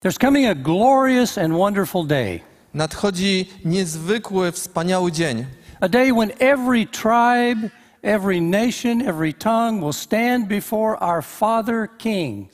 There's 0.00 0.18
coming 0.18 0.46
a 0.46 0.54
glorious 0.54 1.38
and 1.38 1.52
wonderful 1.56 2.04
day, 2.06 2.40
Nadchodzi 2.74 3.48
niezwykły, 3.64 4.52
wspaniały 4.52 5.12
dzień. 5.12 5.46
a 5.80 5.88
day 5.88 6.12
when 6.12 6.30
every 6.38 6.86
tribe, 6.86 7.70
every 8.02 8.40
nation, 8.40 9.02
every 9.02 9.34
tongue 9.34 9.80
will 9.80 9.92
stand 9.92 10.46
before 10.48 10.96
our 11.00 11.22
Father 11.24 11.88
King. 11.98 12.48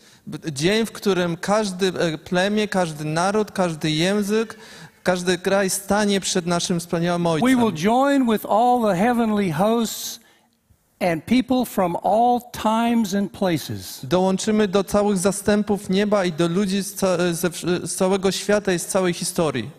Dzień, 0.53 0.87
w 0.87 0.93
którym 0.93 1.37
każdy 1.37 1.87
e, 1.88 2.19
plemię, 2.19 2.69
każdy 2.69 3.04
naród, 3.04 3.51
każdy 3.53 3.90
język, 3.90 4.56
każdy 5.03 5.38
kraj 5.38 5.71
stanie 5.71 6.21
przed 6.21 6.47
naszym 6.47 6.81
wspaniałym 6.81 7.24
We 7.24 7.31
will 7.40 7.65
Ojcem. 7.65 7.76
join 7.76 8.26
with 8.33 8.47
all 8.47 8.83
the 8.83 8.95
heavenly 8.97 9.51
hosts 9.53 10.21
and 11.13 11.23
people 11.25 11.65
from 11.65 11.97
all 12.03 12.41
times 12.53 13.15
and 13.15 13.31
places. 13.33 14.01
Dołączymy 14.04 14.69
do 14.69 14.85
całych 14.85 15.19
zastępów 15.19 15.91
nieba 15.91 16.25
i 16.25 16.33
do 16.33 16.48
ludzi 16.48 16.83
z, 16.83 16.95
ca- 16.95 17.16
wsz- 17.16 17.87
z 17.87 17.95
całego 17.95 18.33
świata 18.33 18.73
i 18.73 18.79
z 18.79 18.87
całej 18.87 19.12
historii. 19.15 19.71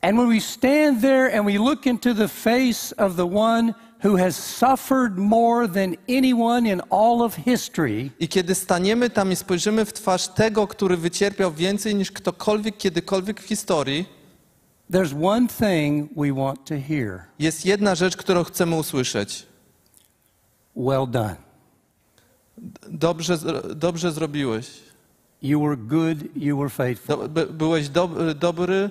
And 0.00 0.16
when 0.18 0.28
we 0.28 0.40
stand 0.40 1.00
there 1.00 1.38
and 1.38 1.46
we 1.46 1.58
look 1.58 1.86
into 1.86 2.14
the 2.14 2.28
face 2.28 2.96
of 2.96 3.16
the 3.16 3.36
one 3.36 3.74
who 4.04 4.16
has 4.16 4.36
suffered 4.36 5.16
more 5.18 5.68
than 5.68 5.94
anyone 6.08 6.68
in 6.72 6.80
all 6.90 7.22
of 7.22 7.34
history, 7.36 8.10
I 8.20 8.28
kiedy 8.28 8.54
staniemy 8.54 9.10
tam 9.10 9.32
i 9.32 9.36
spojrzymy 9.36 9.84
w 9.84 9.92
twarz 9.92 10.28
tego, 10.28 10.66
który 10.66 10.96
wycierpiał 10.96 11.52
więcej 11.52 11.94
niż 11.94 12.12
ktokolwiek 12.12 12.76
kiedykolwiek 12.78 13.40
w 13.40 13.44
historii, 13.44 14.04
there's 14.92 15.26
one 15.26 15.48
thing 15.48 16.10
we 16.16 16.32
want 16.32 16.64
to 16.64 16.74
hear 16.88 17.20
jest 17.38 17.66
jedna 17.66 17.94
rzecz, 17.94 18.16
którą 18.16 18.44
chcemy 18.44 18.76
usłyszeć. 18.76 19.46
Well 20.76 21.06
done. 21.06 21.36
Dobrze, 22.88 23.38
dobrze 23.74 24.12
zrobiłeś. 24.12 24.70
You 25.42 25.60
were 25.60 25.76
good, 25.76 26.36
you 26.36 26.58
were 26.58 26.70
faithful. 26.70 27.16
Do, 27.16 27.28
by, 27.28 27.46
byłeś 27.46 27.88
dob, 27.88 28.10
dobry, 28.38 28.90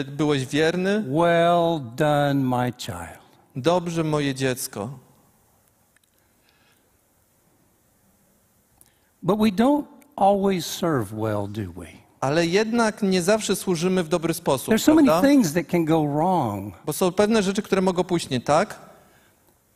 y, 0.00 0.04
byłeś 0.04 0.46
wierny. 0.46 1.04
Well 1.08 1.80
done, 1.96 2.34
my 2.34 2.72
child. 2.78 3.22
Dobrze, 3.56 4.04
moje 4.04 4.34
dziecko. 4.34 4.98
But 9.22 9.38
we 9.38 9.50
don't 9.52 9.84
always 10.16 10.66
serve 10.66 11.12
well, 11.12 11.48
do 11.48 11.72
we? 11.72 11.86
Ale 12.20 12.46
jednak 12.46 13.02
nie 13.02 13.22
zawsze 13.22 13.56
służymy 13.56 14.02
w 14.04 14.08
dobry 14.08 14.34
sposób, 14.34 14.74
There's 14.74 14.82
so 14.82 14.94
many 14.94 15.06
prawda? 15.08 15.28
things 15.28 15.52
that 15.52 15.66
can 15.66 15.84
go 15.84 16.06
wrong. 16.06 16.74
Bo 16.84 16.92
są 16.92 17.12
pewne 17.12 17.42
rzeczy, 17.42 17.62
które 17.62 17.82
mogą 17.82 18.04
pójść 18.04 18.30
nie 18.30 18.40
tak. 18.40 18.78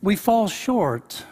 We 0.02 0.16
fall 0.16 0.48
short. 0.48 1.22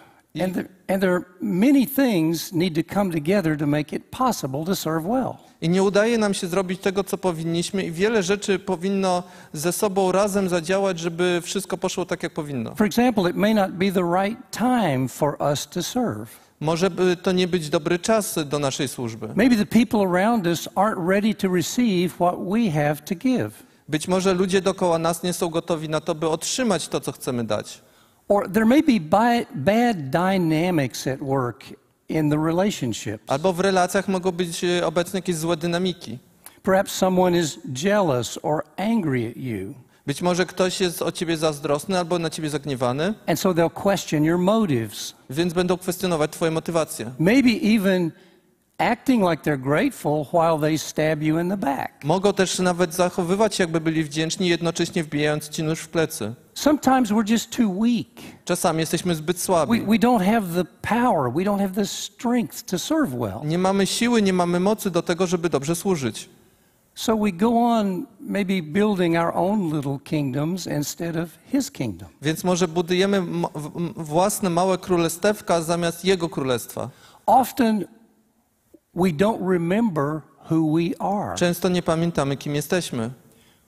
And 0.43 0.53
there, 0.55 0.69
and 0.89 1.01
there 1.01 1.13
are 1.15 1.25
many 1.41 1.87
things 1.87 2.53
need 2.53 2.75
to 2.75 2.95
come 2.95 3.13
together 3.13 3.57
to 3.57 3.67
make 3.67 3.93
it 3.93 4.11
possible 4.11 4.65
to 4.65 4.75
serve 4.75 5.07
well. 5.07 5.37
I 5.61 5.69
nie 5.69 5.83
udaje 5.83 6.19
nam 6.19 6.35
się 6.35 6.47
zrobić 6.47 6.81
tego, 6.81 7.05
co 7.05 7.19
powinniśmy, 7.19 7.85
i 7.85 7.91
wiele 7.91 8.23
rzeczy 8.23 8.59
powinno 8.59 9.23
ze 9.53 9.73
sobą 9.73 10.13
razem 10.13 10.49
zadziałać, 10.49 10.99
żeby 10.99 11.41
wszystko 11.43 11.77
poszło 11.77 12.07
tak, 12.07 12.23
jak 12.23 12.33
powinno. 12.33 12.75
For 12.75 12.87
example, 12.87 13.31
it 13.31 13.37
may 13.37 13.55
not 13.55 13.71
be 13.71 13.93
the 13.93 14.03
right 14.23 14.39
time 14.51 15.09
for 15.09 15.37
us 15.51 15.67
to 15.67 15.83
serve. 15.83 16.31
Może 16.61 16.91
by 16.91 17.17
to 17.17 17.33
nie 17.33 17.49
być 17.49 17.69
dobry 17.69 17.99
czas 17.99 18.39
do 18.47 18.59
naszej 18.59 18.89
służby. 18.89 19.29
Maybe 19.35 19.57
the 19.57 19.67
people 19.67 20.01
around 20.01 20.47
us 20.47 20.69
aren't 20.69 21.09
ready 21.09 21.35
to 21.35 21.49
receive 21.49 22.15
what 22.15 22.35
we 22.39 22.71
have 22.71 22.97
to 22.97 23.15
give. 23.15 23.51
Być 23.89 24.09
może 24.09 24.35
ludzie 24.35 24.61
dookoła 24.61 24.99
nas 24.99 25.23
nie 25.23 25.33
są 25.33 25.49
gotowi 25.49 25.89
na 25.89 26.01
to, 26.01 26.15
by 26.15 26.29
otrzymać 26.29 26.89
to, 26.89 27.01
co 27.01 27.13
chcemy 27.13 27.45
dać. 27.45 27.83
Or 28.29 28.49
there 28.49 28.65
may 28.67 28.83
be 28.83 29.01
bad 29.55 30.11
dynamics 30.11 31.07
at 31.07 31.21
work 31.21 31.65
in 32.09 32.31
the 32.31 32.39
relationships. 32.39 33.25
Albo 33.27 33.53
w 33.53 33.61
relacjach 33.61 34.09
mogą 34.09 34.33
być 34.33 34.65
e, 34.65 34.87
obecne 34.87 35.19
jakieś 35.19 35.37
złe 35.37 35.57
dynamiki. 35.57 36.19
Perhaps 36.63 36.93
someone 36.93 37.39
is 37.39 37.59
jealous 37.85 38.39
or 38.43 38.63
angry 38.77 39.29
at 39.31 39.37
you. 39.37 39.75
Być 40.07 40.23
może 40.23 40.47
ktoś 40.47 40.81
jest 40.81 41.03
o 41.03 41.13
ciebie 41.13 41.37
zazdrosny 41.37 41.99
albo 41.99 42.19
na 42.19 42.31
ciebie 42.31 42.51
zagniewany, 42.51 43.15
And 43.27 43.41
so 43.41 43.53
they'll 43.55 43.83
question 43.83 44.25
your 44.25 44.39
motives. 44.39 45.15
więc 45.31 45.53
będą 45.53 45.77
kwestionować 45.77 46.31
twoje 46.31 46.51
motywacje. 46.51 47.11
Maybe 47.19 47.51
even 47.77 48.11
acting 48.79 49.23
like 49.31 49.43
they're 49.43 49.63
grateful 49.63 50.27
while 50.33 50.59
they 50.61 50.79
stab 50.79 51.23
you 51.23 51.39
in 51.41 51.49
the 51.51 51.57
back. 51.57 52.05
Mogą 52.05 52.33
też 52.33 52.59
nawet 52.59 52.95
zachowywać 52.95 53.55
się, 53.55 53.63
jakby 53.65 53.81
byli 53.81 54.05
wdzięczni, 54.05 54.49
jednocześnie 54.49 55.05
wbijając 55.05 55.49
ci 55.49 55.63
nóż 55.63 55.81
w 55.81 55.89
plecy. 55.89 56.35
Sometimes 56.55 57.11
we're 57.11 57.31
just 57.31 57.51
too 57.57 57.69
weak. 57.81 58.07
Czasami 58.45 58.81
jesteśmy 58.81 59.15
zbyt 59.15 59.37
We, 59.37 59.43
słabi. 59.43 59.81
we 59.81 59.87
don't 59.99 60.25
have 60.33 60.47
the 60.65 60.65
power, 60.89 61.33
we 61.33 61.43
don't 61.43 61.59
have 61.61 61.75
the 61.75 61.87
strength 61.87 62.63
to 62.63 62.79
serve 62.79 63.11
well. 63.19 63.41
Nie 63.45 63.59
mamy 63.59 63.87
siły, 63.87 64.23
nie 64.23 64.33
mamy 64.33 64.61
mocy 64.61 64.91
do 64.91 65.03
tego, 65.03 65.27
żeby 65.27 65.49
dobrze 65.51 65.77
służyć. 65.77 66.29
So 66.95 67.17
we 67.17 67.33
go 67.33 67.49
on 67.49 68.07
maybe 68.21 68.63
building 68.63 69.17
our 69.17 69.33
own 69.35 69.77
little 69.77 69.99
kingdoms 70.05 70.67
instead 70.67 71.17
of 71.17 71.29
his 71.53 71.71
kingdom. 71.71 72.09
Więc 72.23 72.45
może 72.45 72.69
budujemy 72.69 73.23
własne 73.97 74.51
małe 74.51 74.79
królestewka 74.79 75.63
zamiast 75.63 76.05
jego 76.05 76.29
królestwa. 76.29 76.91
Often 77.27 77.85
we 78.97 79.13
don't 79.13 79.49
remember 79.49 80.21
who 80.51 80.75
we 80.77 80.91
are. 80.99 81.35
Często 81.37 81.69
nie 81.69 81.83
pamiętamy, 81.83 82.37
kim 82.37 82.55
jesteśmy. 82.55 83.11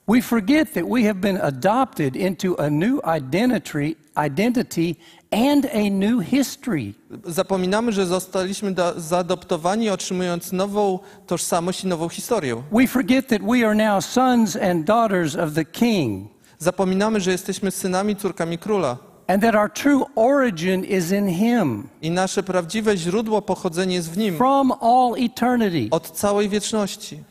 We 0.09 0.23
forget 0.23 0.73
that 0.75 0.85
we 0.89 1.03
have 1.03 1.15
been 1.15 1.37
adopted 1.43 2.17
into 2.17 2.61
a 2.61 2.71
new 2.71 3.01
identity, 3.19 3.97
identity 4.27 4.95
and 5.31 5.67
a 5.67 5.91
new 5.91 6.21
history. 6.23 6.95
Zapominamy, 7.25 7.93
że 7.93 8.07
zostaliśmy 8.07 8.73
da- 8.75 8.95
zaadoptowani, 9.01 9.91
otrzymując 9.91 10.53
nową 10.53 10.99
tożsamość 11.27 11.85
i 11.85 11.87
nową 11.87 12.09
historię. 12.09 12.63
We 12.73 12.87
forget 12.87 13.29
that 13.29 13.43
we 13.43 13.67
are 13.67 13.75
now 13.75 14.05
sons 14.05 14.57
and 14.57 14.85
daughters 14.87 15.37
of 15.37 15.55
the 15.55 15.65
King 15.65 16.29
Zapominamy, 16.59 17.21
że 17.21 17.31
jesteśmy 17.33 17.71
synami, 17.71 18.17
córkami 18.17 18.59
króla. 18.59 18.97
And 19.29 19.43
that 19.43 19.55
our 19.55 19.73
true 19.73 20.05
origin 20.15 20.85
is 20.85 21.13
in 21.13 21.29
Him 21.29 21.89
I 22.03 22.11
nasze 22.11 22.43
prawdziwe 22.43 22.97
źródło, 22.97 23.43
pochodzenie 23.43 23.95
jest 23.95 24.11
w 24.11 24.19
nim. 24.19 24.37
from 24.37 24.73
all 24.81 25.15
eternity. 25.19 25.89
Od 25.91 26.11
całej 26.11 26.49
wieczności. 26.49 27.23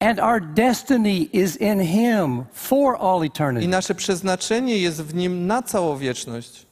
And 0.00 0.18
our 0.18 0.40
destiny 0.40 1.10
is 1.32 1.56
in 1.56 1.80
Him 1.80 2.44
for 2.52 2.96
all 3.00 3.22
I 3.24 3.26
eternity. 3.26 3.68
nasze 3.68 3.94
przeznaczenie 3.94 4.78
jest 4.78 5.02
w 5.02 5.14
nim 5.14 5.46
na 5.46 5.62
całą 5.62 5.96
wieczność. 5.96 6.66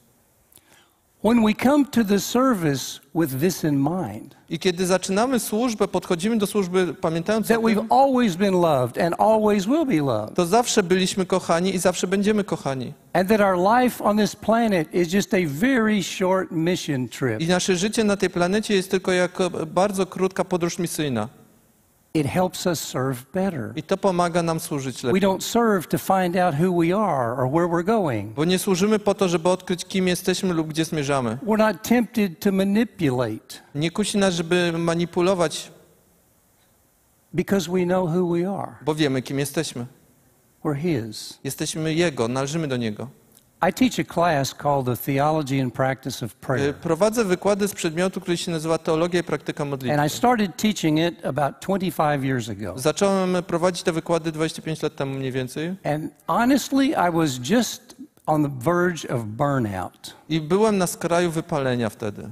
I 4.49 4.59
kiedy 4.59 4.85
zaczynamy 4.85 5.39
służbę, 5.39 5.87
podchodzimy 5.87 6.37
do 6.37 6.47
służby 6.47 6.93
pamiętając 6.93 7.51
o 7.51 7.53
that 7.53 7.63
we've 7.63 7.85
always 7.89 8.35
been 8.35 8.53
loved 8.53 8.97
and 8.97 9.15
always 9.19 9.65
will 9.65 9.85
be 9.85 10.01
loved, 10.01 10.35
to 10.35 10.45
zawsze 10.45 10.83
byliśmy 10.83 11.25
kochani 11.25 11.75
i 11.75 11.77
zawsze 11.79 12.07
będziemy 12.07 12.43
kochani. 12.43 12.93
and 13.13 13.29
that 13.29 13.41
our 13.41 13.57
life 13.57 14.03
on 14.03 14.17
this 14.17 14.35
planet 14.35 14.93
is 14.93 15.13
just 15.13 15.33
a 15.33 15.37
very 15.47 16.03
short 16.03 16.51
mission 16.51 17.09
trip. 17.09 17.41
I 17.41 17.47
nasze 17.47 17.75
życie 17.75 18.03
na 18.03 18.17
tej 18.17 18.29
planecie 18.29 18.75
jest 18.75 18.91
tylko 18.91 19.11
jako 19.11 19.49
bardzo 19.49 20.05
krótka 20.05 20.43
podróż 20.43 20.79
misyjna. 20.79 21.29
It 22.15 22.27
helps 22.27 22.67
us 22.67 22.79
serve 22.79 23.25
better. 23.33 23.71
I 23.75 23.83
to 23.83 23.97
pomaga 23.97 24.43
nam 24.43 24.59
służyć 24.59 25.03
We 25.03 25.07
lepiej. 25.07 25.21
don't 25.21 25.41
serve 25.43 25.87
to 25.87 25.97
find 25.97 26.37
out 26.37 26.55
who 26.55 26.79
we 26.81 26.97
are 26.97 27.33
or 27.37 27.49
where 27.51 27.67
we're 27.67 27.83
going. 27.85 28.33
Bo 28.33 28.45
nie 28.45 28.59
służymy 28.59 28.99
po 28.99 29.13
to, 29.13 29.27
żeby 29.29 29.49
odkryć, 29.49 29.85
kim 29.85 30.07
jesteśmy 30.07 30.53
lub 30.53 30.67
gdzie 30.67 30.85
zmierzamy. 30.85 31.37
We're 31.45 31.57
not 31.57 31.83
tempted 31.83 32.39
to 32.39 32.51
manipulate 32.51 33.55
Nie 33.75 33.91
kusi 33.91 34.17
nas, 34.17 34.33
żeby 34.33 34.73
manipulować, 34.77 35.71
because 37.33 37.71
we 37.71 37.83
know 37.85 38.09
who 38.09 38.27
we 38.33 38.49
are. 38.49 38.71
bo 38.85 38.95
wiemy, 38.95 39.21
kim 39.21 39.39
jesteśmy. 39.39 39.85
We're 40.63 40.75
His. 40.75 41.39
Jesteśmy 41.43 41.93
Jego, 41.93 42.27
należymy 42.27 42.67
do 42.67 42.77
Niego. 42.77 43.07
I 43.69 43.73
teach 43.73 43.99
a 43.99 44.03
class 44.03 44.53
called 44.53 44.85
the 44.85 44.95
Theology 44.95 45.61
and 45.61 45.73
Practice 45.73 46.25
of 46.25 46.35
Prayer. 46.35 46.75
Prowadzę 46.75 47.25
wykłady 47.25 47.67
z 47.67 47.73
przedmiotu, 47.73 48.21
który 48.21 48.37
się 48.37 48.51
nazywa 48.51 48.77
Teologia 48.77 49.19
i 49.19 49.23
Praktyka 49.23 49.63
And 49.63 49.67
I 49.67 49.71
Modlitwy. 49.71 50.09
started 50.09 50.55
teaching 50.57 50.99
it 50.99 51.25
about 51.25 51.55
25 51.61 52.23
years 52.23 52.49
ago. 52.49 52.73
Zacząłem 52.79 53.43
prowadzić 53.47 53.83
te 53.83 53.91
wykłady 53.91 54.31
25 54.31 54.81
lat 54.83 54.95
temu 54.95 55.13
mniej 55.15 55.31
więcej 55.31 55.75
And 55.83 56.11
honestly, 56.27 56.85
I 56.87 57.11
was 57.11 57.49
just 57.49 57.95
on 58.25 58.43
the 58.43 58.49
verge 58.59 59.09
of 59.15 59.23
burnout. 59.25 60.13
i 60.29 60.41
byłem 60.41 60.77
na 60.77 60.87
skraju 60.87 61.31
wypalenia 61.31 61.89
wtedy. 61.89 62.29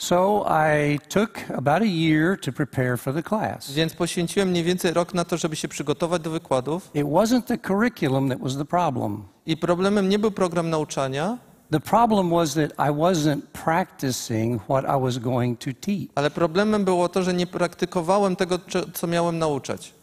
So 0.00 0.46
I 0.48 0.98
took 1.08 1.38
about 1.56 1.82
a 1.82 1.86
year 1.86 2.38
to 2.40 2.52
prepare 2.52 2.96
for 2.96 3.14
the 3.14 3.22
class. 3.22 3.72
Więc 3.72 3.94
poświęciłem 3.94 4.48
mniej 4.48 4.64
więcej 4.64 4.92
rok 4.92 5.14
na 5.14 5.24
to, 5.24 5.36
żeby 5.36 5.56
się 5.56 5.68
przygotować 5.68 6.22
do 6.22 6.30
wykładów. 6.30 6.90
It 6.94 7.06
wasn't 7.06 7.42
the 7.42 7.58
curriculum 7.58 8.28
that 8.28 8.38
was 8.40 8.56
the 8.56 8.64
problem. 8.64 9.22
I 9.46 9.56
problemem 9.56 10.08
nie 10.08 10.18
był 10.18 10.30
program 10.30 10.70
nauczania, 10.70 11.38
The 11.70 11.80
problem 11.80 12.30
was 12.30 12.54
that 12.54 12.72
I 12.78 12.90
wasn't 12.92 13.40
practicing 13.64 14.62
what 14.62 14.84
I 14.84 15.00
was 15.02 15.18
going 15.18 15.58
to 15.58 15.70
teach. 15.80 16.08
ale 16.14 16.30
problemem 16.30 16.84
było 16.84 17.08
to, 17.08 17.22
że 17.22 17.34
nie 17.34 17.46
praktykowałem 17.46 18.36
tego, 18.36 18.58
co 18.94 19.06
miałem 19.06 19.38
nauczać. 19.38 19.94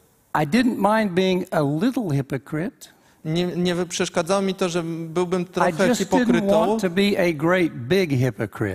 I 0.44 0.48
didn't 0.48 0.78
mind 1.00 1.12
being 1.14 1.46
a 1.54 1.62
little 1.62 2.16
hypocrite. 2.16 2.97
Nie, 3.28 3.46
nie 3.46 3.86
przeszkadzało 3.86 4.42
mi 4.42 4.56
to, 4.56 4.70
że 4.70 4.84
byłbym 4.84 5.46
trochę 5.46 5.96
hipokrytą, 5.96 6.78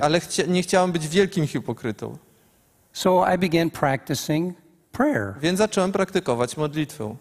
ale 0.01 0.21
chcia, 0.21 0.43
nie 0.47 0.63
chciałem 0.63 0.93
być 0.93 1.09
wielkim 1.09 1.47
hipokrytą. 1.47 2.17
So 2.93 3.35
I 3.35 3.39
began 3.39 3.71
practicing 3.71 4.57
prayer. 4.93 5.35
Więc 5.41 5.59
zacząłem 5.59 5.93
praktykować 5.93 6.57
modlitwę. 6.57 7.17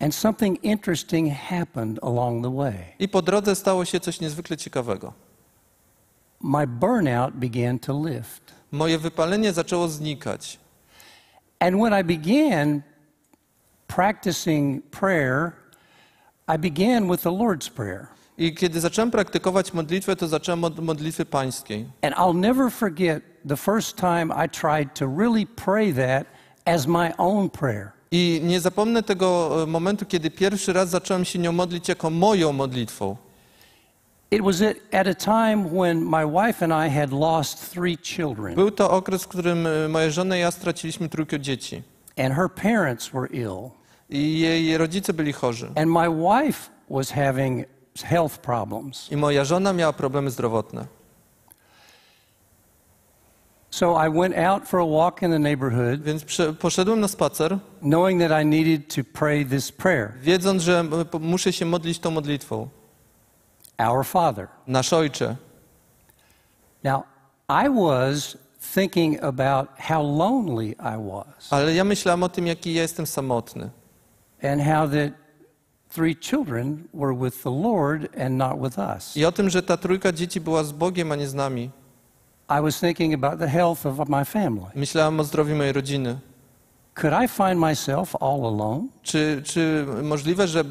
And 0.00 0.14
something 0.14 0.64
interesting 0.64 1.32
happened 1.32 1.98
along 2.02 2.44
the 2.44 2.56
way. 2.56 2.74
I 2.98 3.08
po 3.08 3.22
drodze 3.22 3.54
stało 3.54 3.84
się 3.84 4.00
coś 4.00 4.20
niezwykle 4.20 4.56
ciekawego. 4.56 5.12
My 6.40 6.66
burnout 6.66 7.34
began 7.34 7.78
to 7.78 8.06
lift. 8.08 8.54
Moje 8.72 8.98
wypalenie 8.98 9.52
zaczęło 9.52 9.88
znikać. 9.88 10.58
And 11.58 11.76
when 11.76 12.00
I 12.00 12.04
began 12.04 12.82
practicing 13.86 14.84
prayer, 14.90 15.52
I 16.48 16.58
began 16.58 17.08
with 17.10 17.22
the 17.22 17.30
Lord's 17.30 17.68
Prayer. 17.70 18.06
I 18.38 18.54
kiedy 18.54 18.80
zacząłem 18.80 19.10
praktykować 19.10 19.72
modlitwę, 19.72 20.16
to 20.16 20.28
zacząłem 20.28 20.64
od 20.64 20.78
modlitwy 20.78 21.24
pańskiej. 21.24 21.86
And 22.02 22.14
I'll 22.16 22.34
never 22.40 22.70
forget 22.72 23.22
the 23.48 23.56
first 23.56 23.96
time 23.96 24.44
I 24.46 24.48
tried 24.48 24.94
to 24.94 25.06
really 25.18 25.46
pray 25.46 25.92
that 25.94 26.26
as 26.64 26.86
my 26.86 27.16
own 27.18 27.50
prayer. 27.50 27.90
I 28.10 28.40
nie 28.44 28.60
zapomnę 28.60 29.02
tego 29.02 29.62
e, 29.62 29.66
momentu, 29.66 30.06
kiedy 30.06 30.30
pierwszy 30.30 30.72
raz 30.72 30.88
zacząłem 30.88 31.24
się 31.24 31.38
nią 31.38 31.52
modlić 31.52 31.88
jako 31.88 32.10
moją 32.10 32.52
modlitwą. 32.52 33.16
It 34.30 34.42
was 34.42 34.62
at, 34.62 34.76
at 34.92 35.06
a 35.06 35.14
time 35.14 35.68
when 35.68 36.04
my 36.04 36.26
wife 36.46 36.64
and 36.64 36.72
I 36.88 36.94
had 37.00 37.12
lost 37.12 37.70
three 37.72 37.98
children, 38.02 38.54
Był 38.54 38.70
to 38.70 38.90
okres, 38.90 39.22
w 39.24 39.28
którym 39.28 39.66
e, 39.66 39.88
moja 39.88 40.10
żona 40.10 40.36
i 40.36 40.40
ja 40.40 40.50
straciliśmy 40.50 41.08
trójkę 41.08 41.40
dzieci. 41.40 41.82
and 42.18 42.34
her 42.34 42.48
parents 42.62 43.08
were 43.12 43.26
ill, 43.32 43.70
I 44.10 44.38
jej 44.38 44.78
rodzice 44.78 45.12
byli 45.12 45.32
chorzy. 45.32 45.66
and 45.76 45.86
my 45.90 46.08
wife 46.08 46.70
was 46.90 47.10
having 47.10 47.64
health 48.04 48.38
problems. 48.38 49.12
I 49.12 49.16
moja 49.16 49.44
żona 49.44 49.72
miała 49.72 49.92
problemy 49.92 50.30
zdrowotne. 50.30 50.86
So 53.70 54.06
I 54.06 54.08
went 54.08 54.36
out 54.38 54.68
for 54.68 54.80
a 54.80 54.86
walk 54.86 55.22
in 55.22 55.30
the 55.30 55.38
neighborhood, 55.38 56.02
Więc 56.02 56.24
poszedłem 56.58 57.00
na 57.00 57.08
spacer, 57.08 57.58
knowing 57.82 58.22
that 58.28 58.42
I 58.42 58.46
needed 58.46 58.94
to 58.94 59.02
pray 59.18 59.44
this 59.46 59.72
prayer 59.72 60.12
wiedząc, 60.20 60.62
że 60.62 60.84
muszę 61.20 61.52
się 61.52 61.64
modlić 61.66 61.98
tą 61.98 62.10
modlitwą. 62.10 62.68
Our 63.78 64.04
Father. 64.06 64.48
Nasz 64.66 64.92
Ojcze. 64.92 65.36
Now, 66.84 67.02
I 67.48 67.68
was 67.68 68.38
thinking 68.74 69.24
about 69.24 69.68
how 69.78 70.02
lonely 70.02 70.66
I 70.78 70.96
was 71.10 71.52
Ale 71.52 71.74
ja 71.74 71.84
myślałem 71.84 72.22
o 72.22 72.28
tym, 72.28 72.46
jaki 72.46 72.74
ja 72.74 72.82
jestem 72.82 73.06
samotny. 73.06 73.70
And 74.44 74.62
how 74.62 74.88
that 74.90 75.12
three 75.88 76.14
children 76.14 76.88
were 76.92 77.14
with 77.14 77.42
the 77.42 77.50
Lord 77.50 78.08
and 78.16 78.38
not 78.38 78.58
with 78.60 78.78
us. 78.78 79.16
I 79.16 79.24
o 79.24 79.32
tym, 79.32 79.50
że 79.50 79.62
ta 79.62 79.76
trójka 79.76 80.12
dzieci 80.12 80.40
była 80.40 80.64
z 80.64 80.72
Bogiem, 80.72 81.12
a 81.12 81.16
nie 81.16 81.28
z 81.28 81.34
nami. 81.34 81.70
I 82.48 82.62
was 82.62 82.80
thinking 82.80 83.14
about 83.14 83.38
the 83.38 83.48
health 83.48 83.86
of 83.86 84.08
my 84.08 84.24
family. 84.24 84.70
Myślałem 84.74 85.20
o 85.20 85.24
zdrowiu 85.24 85.56
mojej 85.56 85.72
rodziny. 85.72 86.18
Could 86.94 87.14
I 87.24 87.28
find 87.28 87.60
myself 87.60 88.16
all 88.22 88.46
alone? 88.46 88.88
Czy, 89.02 89.42
czy 89.44 89.86
możliwe, 90.02 90.48
że 90.48 90.64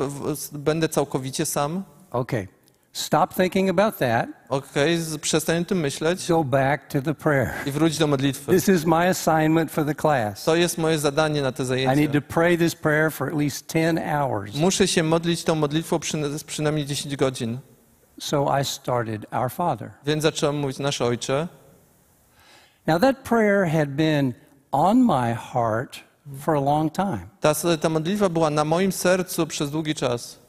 będę 0.52 0.90
całkowicie 0.90 1.46
sam? 1.46 1.84
Okay. 2.12 2.48
Stop 2.94 3.34
thinking 3.34 3.70
about 3.70 3.98
that. 3.98 4.28
Okej, 4.50 4.98
z- 4.98 5.18
przestań 5.18 5.62
o 5.62 5.66
tym 5.66 5.80
myśleć 5.80 6.28
Go 6.28 6.44
back 6.44 6.88
to 6.88 7.02
the 7.02 7.14
prayer. 7.14 7.54
i 7.66 7.72
wróć 7.72 7.98
do 7.98 8.08
modlitwy. 8.08 8.52
This 8.52 8.70
is 8.70 8.86
my 8.86 9.10
assignment 9.10 9.72
for 9.72 9.86
the 9.86 9.96
class. 9.96 10.44
To 10.44 10.56
jest 10.56 10.78
moje 10.78 11.00
zadanie 11.00 11.42
na 11.42 11.52
te 11.52 11.64
I 11.64 11.68
need 11.68 11.86
zajęcia. 11.86 12.22
to 12.22 12.28
pray 12.34 12.58
this 12.58 12.76
prayer 12.76 13.12
for 13.12 13.28
at 13.28 13.34
least 13.38 13.74
10 13.74 14.00
hours. 14.00 14.56
Muszę 14.56 14.88
się 14.88 15.04
modlić 15.04 15.44
tą 15.44 15.56
modlitwą 15.56 16.00
przy, 16.00 16.18
przynajmniej 16.48 16.86
10 16.86 17.16
godzin. 17.16 17.58
So 18.20 18.60
I 18.62 18.66
started 18.66 19.26
Our 19.34 19.52
Father. 19.52 19.92
Więc 20.06 20.24
zacząłem 20.24 20.60
mówić 20.60 20.80
Nasz 20.80 21.02
Ojcze. 21.02 21.48
Now, 22.88 23.02
that 23.02 23.18
prayer 23.24 23.66
had 23.66 23.90
been 23.90 24.34
on 24.72 24.98
my 25.06 25.36
heart 25.54 26.00
for 26.40 26.56
a 26.56 26.60
long 26.60 26.94
time, 26.94 27.28
Ta, 27.42 27.54
ta 27.82 27.90
modlitwa 27.90 28.30
była 28.30 28.50
na 28.50 28.66
moim 28.66 28.92
sercu 28.92 29.48
przez 29.48 29.72
długi 29.72 29.96
czas. 29.96 30.40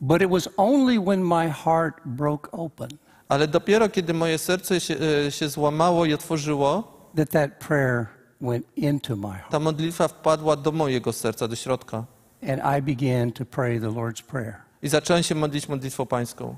But 0.00 0.22
it 0.22 0.30
was 0.30 0.48
only 0.56 0.98
when 0.98 1.22
my 1.24 1.48
heart 1.48 2.00
broke 2.04 2.48
open 2.52 2.88
Ale 3.28 3.48
dopiero 3.48 3.88
kiedy 3.88 4.14
moje 4.14 4.38
serce 4.38 4.80
się, 4.80 4.96
e, 5.26 5.30
się 5.32 5.48
złamało 5.48 6.04
i 6.04 6.14
otworzyło, 6.14 6.96
that 7.16 7.30
that 7.30 7.50
prayer 7.68 8.06
went 8.40 8.66
into 8.76 9.16
my 9.16 9.28
heart. 9.28 9.50
ta 9.50 9.58
modlitwa 9.58 10.08
wpadła 10.08 10.56
do 10.56 10.72
mojego 10.72 11.12
serca, 11.12 11.48
do 11.48 11.56
środka. 11.56 12.04
And 12.42 12.60
I 12.78 12.82
began 12.94 13.32
to 13.32 13.44
pray 13.44 13.80
the 13.80 13.88
Lord's 13.90 14.22
Prayer, 14.22 14.54
I 14.82 14.88
zacząłem 14.88 15.22
się 15.22 15.34
modlić 15.34 15.68
modlitwą 15.68 16.06
pańską. 16.06 16.56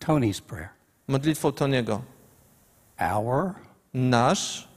Tony's 0.00 0.40
prayer. 0.40 0.68
Modlitwą. 1.08 1.52
Our, 2.98 3.54
Nasz, 3.94 4.68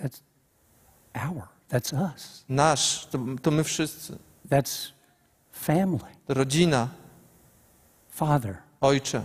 that's 0.00 0.22
our, 1.14 1.48
that's 1.70 1.92
us. 2.14 2.44
nasz, 2.48 3.06
to, 3.06 3.18
to 3.42 3.50
my 3.50 3.64
wszyscy. 3.64 4.18
That's 4.50 4.92
family, 5.52 6.10
Rodzina, 6.28 6.88
Father. 8.12 8.56
Ojcze. 8.80 9.22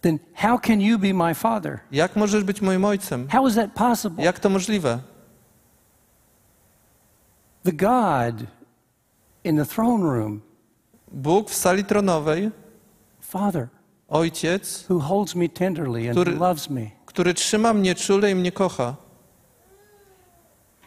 Then 0.00 0.18
how 0.34 0.58
can 0.58 0.80
you 0.80 0.98
be 0.98 1.12
my 1.14 1.34
Father? 1.34 1.80
Jak 1.92 2.16
możesz 2.16 2.44
być 2.44 2.60
moim 2.60 2.84
ojcem? 2.84 3.28
How 3.28 3.46
is 3.48 3.54
that 3.54 3.72
possible? 3.74 4.24
Jak 4.24 4.38
to 4.38 4.48
możliwe? 4.50 4.98
The 7.64 7.72
God 7.72 8.46
in 9.44 9.56
the 9.56 9.64
throne 9.66 10.02
room, 10.04 10.40
Bóg 11.12 11.50
w 11.50 11.54
sali 11.54 11.84
tronowej, 11.84 12.50
Father, 13.20 13.68
ojciec, 14.08 14.84
who 14.90 14.98
holds 15.00 15.34
me 15.34 15.48
tenderly 15.48 16.08
and 16.08 16.18
Który- 16.18 16.36
loves 16.38 16.70
me. 16.70 16.90
który 17.06 17.34
trzyma 17.34 17.72
mnie 17.72 17.94
czule 17.94 18.30
i 18.30 18.34
mnie 18.34 18.52
kocha. 18.52 18.96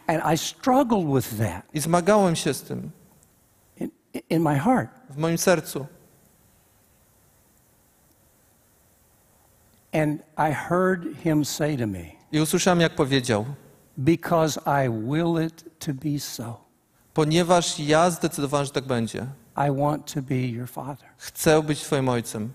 And 0.06 0.22
I 0.34 0.38
struggled 0.38 1.06
with 1.14 1.38
that 1.38 1.62
I 1.74 1.80
zmagałem 1.80 2.36
się 2.36 2.54
z 2.54 2.62
tym 2.62 2.90
in, 3.76 3.90
in 4.30 4.42
my 4.42 4.58
heart. 4.58 4.90
w 5.10 5.16
moim 5.16 5.38
sercu. 5.38 5.86
And 10.02 10.20
I 10.38 10.52
heard 10.52 11.16
him 11.24 11.44
say 11.44 11.76
to 11.76 11.86
me, 11.86 12.04
I 12.32 12.40
usłyszałem, 12.40 12.80
jak 12.80 12.94
powiedział: 12.94 13.44
Because 13.98 14.60
I 14.66 14.88
will 14.88 15.46
it 15.46 15.64
to 15.78 15.94
be 15.94 16.18
so. 16.20 16.60
Ponieważ 17.14 17.80
ja 17.80 18.10
zdecydowałem, 18.10 18.66
że 18.66 18.72
tak 18.72 18.84
będzie. 18.84 19.26
I 19.56 19.80
want 19.80 20.14
to 20.14 20.22
be 20.22 20.36
your 20.36 20.68
father. 20.68 21.08
Chcę 21.16 21.62
być 21.62 21.82
Twoim 21.82 22.08
ojcem. 22.08 22.52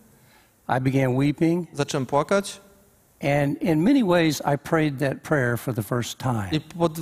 I 0.77 0.81
began 0.81 1.17
weeping, 1.17 1.69
Zacząłem 1.73 2.05
płakać 2.05 2.61
and 3.23 3.61
in 3.61 3.83
many 3.83 4.03
ways, 4.03 4.41
I 4.41 4.57
prayed 4.57 4.99
that 4.99 5.21
prayer 5.23 5.57
for 5.57 5.73
the 5.73 5.83
first 5.83 6.17
time. 6.17 6.49
i 6.51 6.61
pod 6.61 6.97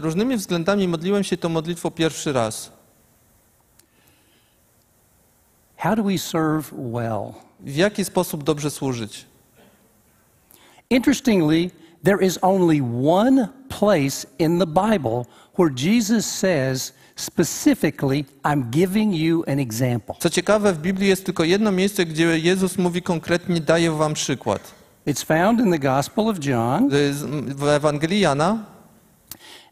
różnymi 0.00 0.36
względami 0.36 0.88
modliłem 0.88 1.24
się 1.24 1.36
tą 1.36 1.48
modlitwą 1.48 1.90
pierwszy 1.90 2.32
raz. 2.32 2.72
How 5.76 5.96
do 5.96 6.02
we 6.02 6.18
serve 6.18 6.72
well? 6.92 7.34
W 7.60 7.76
jaki 7.76 8.04
sposób 8.04 8.44
dobrze 8.44 8.70
służyć? 8.70 9.26
Interestingly, 10.90 11.70
there 12.04 12.24
is 12.24 12.38
only 12.42 12.80
one 13.02 13.48
place 13.68 14.26
in 14.38 14.58
the 14.58 14.66
Bible 14.66 15.26
where 15.56 15.70
Jesus 15.74 16.26
says 16.26 16.92
specifically, 17.16 18.26
I'm 18.44 18.70
giving 18.70 19.12
you 19.14 19.44
an 19.46 19.58
example. 19.58 20.16
Co 20.18 20.30
ciekawe, 20.30 20.72
w 20.72 20.78
Biblii 20.78 21.08
jest 21.08 21.24
tylko 21.24 21.44
jedno 21.44 21.72
miejsce, 21.72 22.06
gdzie 22.06 22.38
Jezus 22.38 22.78
mówi 22.78 23.02
konkretnie, 23.02 23.60
daję 23.60 23.90
wam 23.90 24.14
przykład. 24.14 24.74
It's 25.06 25.24
found 25.24 25.60
in 25.60 25.70
the 25.70 25.78
Gospel 25.78 26.28
of 26.28 26.44
John, 26.46 26.88
W 27.56 27.68
Ewangelii 27.68 28.20
Jana 28.20 28.74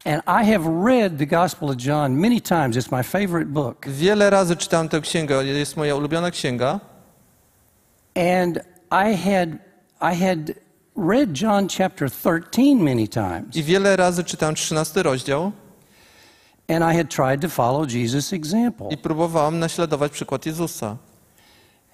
and 0.04 0.22
I 0.26 0.44
have 0.44 0.66
read 0.66 1.18
the 1.18 1.26
Gospel 1.26 1.70
of 1.70 1.76
John 1.76 2.20
many 2.20 2.40
times. 2.40 2.76
It's 2.76 2.90
my 2.90 3.02
favorite 3.02 3.52
book. 3.52 3.86
wiele 3.88 4.30
razy 4.30 4.56
czytałem 4.56 4.88
tę 4.88 5.00
księgę, 5.00 5.44
jest 5.44 5.76
moja 5.76 5.96
ulubiona 5.96 6.30
księga. 6.30 6.80
And 8.14 8.58
I 8.90 9.16
had, 9.16 9.48
I 10.00 10.14
had 10.14 10.38
read 10.96 11.40
John 11.40 11.68
chapter 11.68 12.10
13 12.10 12.74
many 12.74 13.08
times, 13.08 13.56
I 13.56 13.62
wiele 13.62 13.96
razy 13.96 14.24
czytałem 14.24 14.54
13 14.54 15.02
rozdział 15.02 15.52
and 16.68 16.84
I 16.84 16.96
had 16.96 17.10
tried 17.10 17.40
to 17.40 17.48
follow 17.48 17.86
Jesus' 17.92 18.32
example. 18.32 18.88
i 18.90 18.96
próbowałem 18.96 19.58
naśladować 19.58 20.12
przykład 20.12 20.46
Jezusa. 20.46 20.96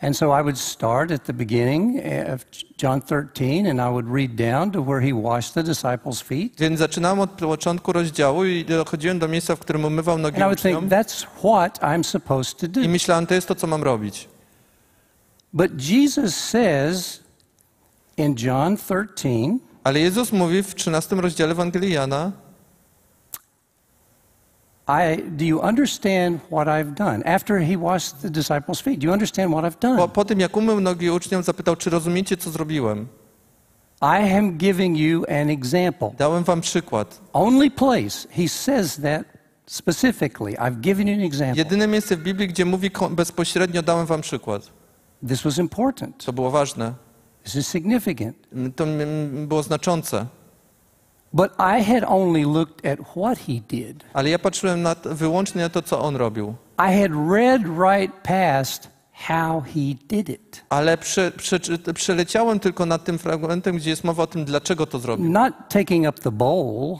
And 0.01 0.17
so 0.17 0.41
I 0.41 0.43
would 0.43 0.59
start 0.59 1.11
at 1.13 1.25
the 1.25 1.33
beginning 1.33 1.97
of 2.35 2.45
John 2.83 3.01
13, 3.01 3.67
and 3.67 3.81
I 3.81 3.91
would 3.91 4.07
read 4.09 4.37
down 4.37 4.71
to 4.71 4.83
where 4.83 5.01
he 5.01 5.13
washed 5.13 5.55
the 5.55 5.63
disciples' 5.63 6.23
feet. 6.23 6.53
Więc 6.59 6.79
zaczynałem 6.79 7.21
od 7.21 7.31
początku 7.31 7.93
rozdziału 7.93 8.45
i 8.45 8.65
dochodziłem 8.65 9.19
do 9.19 9.29
miejsca, 9.29 9.57
w 9.57 9.59
którym 9.59 9.85
umywał 9.85 10.19
nogi 10.19 10.43
And 10.43 10.43
I 10.43 10.45
would 10.45 10.63
think, 10.63 10.79
uczniom 10.79 11.01
that's 11.01 11.27
what 11.39 11.79
I'm 11.83 12.05
supposed 12.05 12.59
to 12.59 12.67
i 12.67 12.69
do. 12.69 12.81
myślałem, 12.81 13.27
to 13.27 13.35
jest 13.35 13.49
to, 13.49 13.55
co 13.55 13.67
mam 13.67 13.83
robić. 13.83 14.29
But 15.53 15.89
Jesus 15.89 16.35
says 16.35 17.21
in 18.19 18.35
John 18.39 18.77
13, 18.77 19.59
Ale 19.85 20.01
Jezus 20.01 20.33
mówi 20.33 20.63
w 20.63 20.75
13 20.75 21.17
rozdziale 21.17 21.53
Ewangelii 21.53 21.93
Jana, 21.93 22.33
I, 24.89 25.23
do 25.37 25.45
you 25.45 25.61
understand 25.61 26.41
what 26.51 26.67
I've 26.69 26.95
done? 26.95 27.23
After 27.27 27.61
he 27.61 27.77
washed 27.77 28.23
the 28.23 28.31
disciples' 28.31 28.81
feet, 28.81 29.01
do 29.01 29.07
you 29.07 29.13
understand 29.13 29.53
what 29.53 29.65
I've 29.65 29.77
po, 29.77 29.97
done? 29.97 30.09
po 30.09 30.25
tym 30.25 30.41
jak 30.41 30.57
umył 30.57 30.81
nogi 30.81 31.11
uczniom, 31.11 31.43
zapytał, 31.43 31.77
czy 31.77 31.91
rozumiecie, 31.91 32.37
co 32.37 32.51
zrobiłem? 32.51 33.07
I 34.03 34.33
am 34.37 34.53
giving 34.59 34.97
you 34.99 35.25
an 35.29 35.51
example. 35.51 36.11
Dałem 36.19 36.45
wam 36.45 36.61
przykład. 36.61 37.21
Only 37.33 37.71
place 37.71 38.29
he 38.31 38.49
says 38.49 39.01
that 39.03 39.23
specifically. 39.67 40.53
I've 40.55 40.81
given 40.81 41.09
you 41.09 41.15
an 41.15 41.21
example. 41.27 41.57
Jedyne 41.59 41.87
miejsce 41.87 42.17
w 42.17 42.23
Biblii, 42.23 42.49
gdzie 42.49 42.65
mówi 42.65 42.91
ko- 42.91 43.11
bezpośrednio, 43.11 43.83
dałem 43.83 44.07
wam 44.07 44.21
przykład. 44.21 44.63
This 45.29 45.43
was 45.43 45.59
important. 45.59 46.25
To 46.25 46.33
było 46.33 46.51
ważne. 46.51 46.93
This 47.49 47.57
is 47.57 47.69
significant. 47.69 48.37
To 48.77 48.85
mm, 48.85 49.49
było 49.49 49.63
znaczące. 49.63 50.27
But 51.33 51.51
I 51.59 51.85
had 51.85 52.05
only 52.07 52.45
looked 52.45 52.87
at 52.87 52.99
what 53.17 53.39
he 53.39 53.53
did. 53.69 54.05
Ale 54.13 54.31
ja 54.31 54.39
patrzyłem 54.39 54.83
na 54.83 54.95
to, 54.95 55.15
wyłącznie 55.15 55.63
na 55.63 55.69
to, 55.69 55.83
co 55.83 56.01
on 56.01 56.17
robił. 56.17 56.55
I 56.79 57.01
had 57.03 57.11
read 57.31 57.63
right 57.63 58.15
past 58.23 58.89
how 59.13 59.61
he 59.61 59.95
did 60.09 60.29
it. 60.29 60.65
Ale 60.69 60.99
prze, 60.99 61.31
przeczy- 61.31 61.93
przeleciałem 61.95 62.61
tylko 62.61 62.87
nad 62.87 63.05
tym 63.05 63.19
fragmentem, 63.19 63.77
gdzie 63.77 63.91
jest 63.91 64.05
mowa 64.05 64.23
o 64.23 64.27
tym, 64.27 64.45
dlaczego 64.45 64.87
to 64.87 64.99
zrobił. 64.99 65.31
Not 65.31 65.55
taking 65.69 66.09
up 66.09 66.23
the 66.23 66.31
bowl, 66.33 66.97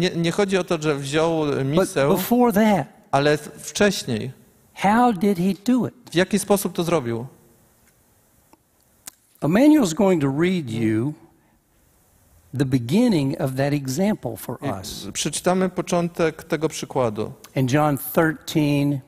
Nie, 0.00 0.10
nie 0.10 0.30
chodzi 0.32 0.58
o 0.58 0.64
to, 0.64 0.82
że 0.82 0.94
wziął 0.94 1.46
but 1.46 1.64
misę, 1.64 2.08
before 2.08 2.52
that, 2.52 2.86
ale 3.10 3.36
wcześniej. 3.38 4.32
how 4.74 5.12
did 5.12 5.38
he 5.38 5.72
do 5.72 5.86
it? 5.88 5.94
W 6.10 6.14
jaki 6.14 6.38
sposób 6.38 6.72
to 6.72 6.82
zrobił? 6.84 7.26
Emmanuel's 9.42 9.94
going 9.94 10.20
to 10.20 10.28
read 10.28 10.70
you 10.70 11.14
the 12.54 12.64
beginning 12.64 13.40
of 13.40 13.56
that 13.56 13.72
example 13.72 14.36
for 14.36 14.58
us. 14.62 15.06
Przeczytamy 15.12 15.68
początek 15.68 16.44
tego 16.44 16.68
przykładu. 16.68 17.32
In 17.56 17.68
John 17.68 17.98
13, 17.98 19.00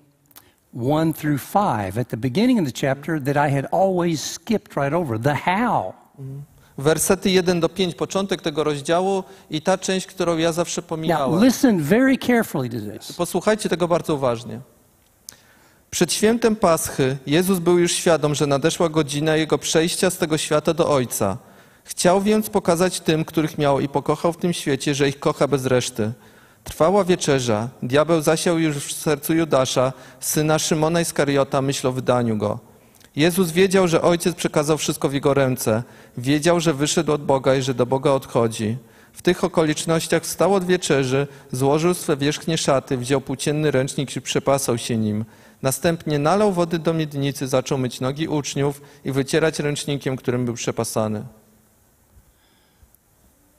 1 0.75 1.13
through 1.13 1.41
5, 1.53 1.99
at 1.99 2.09
the 2.09 2.17
beginning 2.17 2.61
of 2.61 2.73
the 2.73 2.87
chapter, 2.87 3.23
that 3.23 3.37
I 3.37 3.55
had 3.55 3.67
always 3.73 4.21
skipped 4.23 4.77
right 4.77 4.93
over 4.93 5.21
the 5.21 5.35
how. 5.35 5.95
Mm-hmm. 6.19 6.41
Wersety 6.79 7.31
1 7.31 7.61
do 7.61 7.69
5, 7.69 7.95
początek 7.95 8.43
tego 8.43 8.65
rozdziału 8.65 9.25
i 9.51 9.63
ta 9.63 9.79
część, 9.79 10.07
którą 10.07 10.37
ja 10.37 10.53
zawsze 10.53 10.83
pomijałem. 10.83 11.31
Now, 11.31 11.45
listen 11.45 11.83
very 11.83 12.19
carefully 12.19 12.69
to 12.69 12.77
this. 12.77 13.13
Posłuchajcie 13.13 13.69
tego 13.69 13.89
bardzo 13.89 14.15
uważnie. 14.15 14.61
Przed 15.97 16.13
świętem 16.13 16.57
Paschy 16.57 17.17
Jezus 17.27 17.59
był 17.59 17.79
już 17.79 17.93
świadom, 17.93 18.35
że 18.35 18.47
nadeszła 18.47 18.89
godzina 18.89 19.37
Jego 19.37 19.59
przejścia 19.59 20.11
z 20.11 20.19
tego 20.19 20.39
świata 20.39 20.75
do 20.75 20.89
Ojca. 20.91 21.37
Chciał 21.85 22.23
więc 22.23 22.51
pokazać 22.51 23.01
tym, 23.01 23.25
których 23.25 23.59
miał 23.59 23.81
i 23.81 23.89
pokochał 23.89 24.33
w 24.33 24.37
tym 24.37 24.53
świecie, 24.53 24.95
że 24.95 25.09
ich 25.09 25.19
kocha 25.19 25.49
bez 25.49 25.67
reszty. 25.67 26.13
Trwała 26.65 27.05
wieczerza. 27.05 27.69
Diabeł 27.83 28.21
zasiał 28.21 28.59
już 28.59 28.77
w 28.77 28.93
sercu 28.93 29.35
Judasza, 29.35 29.93
syna 30.21 30.59
Szymona 30.59 31.01
Iskariota, 31.01 31.63
myśl 31.63 31.87
o 31.87 31.93
wydaniu 31.93 32.37
go. 32.37 32.59
Jezus 33.17 33.51
wiedział, 33.51 33.89
że 33.89 34.03
Ojciec 34.03 34.35
przekazał 34.35 34.79
wszystko 34.79 35.09
w 35.09 35.15
Jego 35.15 35.35
ręce. 35.35 35.83
Wiedział, 36.19 36.61
że 36.61 36.75
wyszedł 36.75 37.13
od 37.13 37.25
Boga 37.25 37.55
i 37.55 37.63
że 37.63 37.75
do 37.75 37.87
Boga 37.87 38.11
odchodzi. 38.11 38.77
W 39.13 39.23
tych 39.23 39.45
okolicznościach 39.45 40.23
wstał 40.23 40.55
od 40.55 40.65
wieczerzy, 40.65 41.27
złożył 41.53 41.95
swe 41.95 42.17
wierzchnie 42.17 42.59
szaty, 42.59 42.97
wziął 42.97 43.21
płócienny 43.21 43.71
ręcznik 43.71 44.17
i 44.17 44.21
przepasał 44.21 44.79
się 44.79 44.97
nim. 44.97 45.25
Następnie 45.63 46.19
nalał 46.19 46.53
wody 46.53 46.79
do 46.79 46.95
miednicy, 46.95 47.49
zaczął 47.49 47.79
myć 47.79 48.01
nogi 48.01 48.29
uczniów 48.29 48.83
i 49.05 49.13
wycierać 49.13 49.59
ręcznikiem, 49.59 50.17
którym 50.17 50.45
był 50.45 50.55
przepasany. 50.55 51.25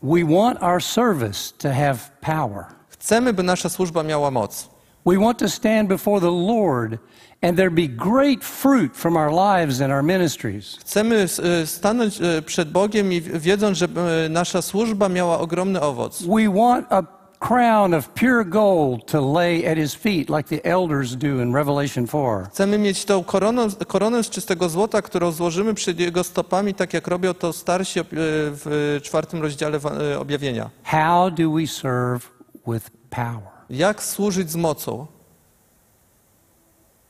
We 0.04 0.24
want 0.24 0.64
our 0.64 0.84
service 0.84 1.54
to 1.58 1.70
have 1.70 1.98
power. 2.22 2.66
Chcemy, 2.90 3.34
by 3.34 3.44
nasza 3.44 3.70
służba 3.70 4.04
miała 4.04 4.32
moc. 4.32 4.70
We 5.06 5.18
want 5.18 5.40
to 5.40 5.50
stand 5.50 5.90
before 5.90 6.22
the 6.22 6.32
Lord 6.32 7.00
and 7.42 7.58
there 7.58 7.72
be 7.72 7.88
great 7.88 8.44
fruit 8.44 8.98
from 8.98 9.18
our 9.18 9.32
lives 9.32 9.82
and 9.82 9.94
our 9.94 10.04
ministries. 10.04 10.78
Chcemy 10.80 11.16
e, 11.44 11.68
stanąć 11.68 12.22
e, 12.22 12.42
przed 12.42 12.72
Bogiem 12.72 13.14
i 13.14 13.22
wiedząc, 13.22 13.78
że 13.78 13.88
e, 14.26 14.30
nasza 14.30 14.62
służba 14.62 15.10
miała 15.10 15.40
ogromny 15.40 15.82
owoc. 15.82 16.24
We 16.24 16.50
want 16.50 16.86
a 16.90 17.17
crown 17.48 17.94
of 17.94 18.14
pure 18.14 18.44
gold 18.44 19.08
to 19.08 19.22
lay 19.22 19.66
at 19.66 19.78
his 19.78 19.96
feet, 19.96 20.30
like 20.30 20.50
the 20.50 20.62
elders 20.66 21.16
do 21.16 21.40
in 21.40 21.54
Revelation 21.54 22.08
4. 22.08 22.46
Chcemy 22.52 22.78
mieć 22.78 23.06
tą 23.06 23.24
koronę, 23.24 23.68
koronę 23.88 24.24
z 24.24 24.30
czystego 24.30 24.70
złota, 24.70 25.02
którą 25.02 25.32
złożymy 25.32 25.74
przed 25.74 26.00
Jego 26.00 26.24
stopami, 26.24 26.74
tak 26.74 26.94
jak 26.94 27.08
robią 27.08 27.34
to 27.34 27.54
starsi 27.54 28.00
e, 28.00 28.04
w 28.12 29.00
czwartym 29.04 29.42
rozdziale 29.42 29.80
e, 30.12 30.20
objawienia. 30.20 30.70
How 30.84 31.32
do 31.32 31.52
we 31.52 31.68
serve 31.68 32.30
with 32.68 32.90
power? 33.10 33.50
Jak 33.70 34.04
służyć 34.04 34.52
z 34.52 34.56
mocą? 34.56 35.08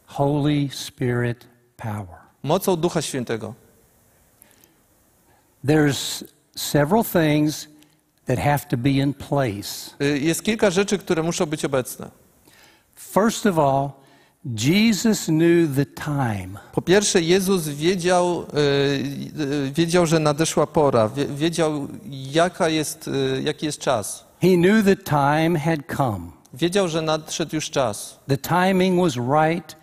Holy 0.06 0.70
Spirit 0.72 1.48
power. 1.78 2.18
Mocą 2.44 2.76
Ducha 2.76 3.02
Świętego. 3.02 3.54
There's 5.66 6.24
several 6.56 7.04
things 7.04 7.77
that 8.28 8.40
have 8.40 8.60
to 8.70 8.78
be 8.78 8.90
in 8.90 9.14
place. 9.14 9.96
Y, 10.02 10.20
Jest 10.20 10.44
kilka 10.44 10.70
rzeczy, 10.70 10.98
które 10.98 11.24
muszą 11.24 11.46
być 11.46 11.66
obecne. 11.66 12.10
First 12.96 13.46
of 13.46 13.60
all, 13.60 13.90
Jesus 14.46 15.26
knew 15.26 15.76
the 15.76 15.86
time. 15.86 16.60
Po 16.74 16.82
pierwsze, 16.82 17.22
Jezus 17.22 17.68
wiedział, 17.68 18.42
y, 18.42 19.42
y, 19.42 19.72
wiedział 19.72 20.06
że 20.06 20.20
nadeszła 20.20 20.68
pora, 20.68 21.10
wie- 21.10 21.26
wiedział, 21.26 21.88
jaka 22.32 22.70
jest, 22.70 23.10
jaki 23.44 23.66
jest 23.66 23.80
czas. 23.80 24.26
He 24.42 24.48
knew 24.48 24.86
the 24.86 24.96
time 24.96 25.60
had 25.60 25.80
come. 25.98 26.20
Wiedział, 26.54 26.88
że 26.88 27.02
nadszedł 27.02 27.56
już 27.56 27.70
czas. 27.70 28.20
The 28.28 28.38
timing 28.38 29.02
was 29.02 29.16
right 29.16 29.76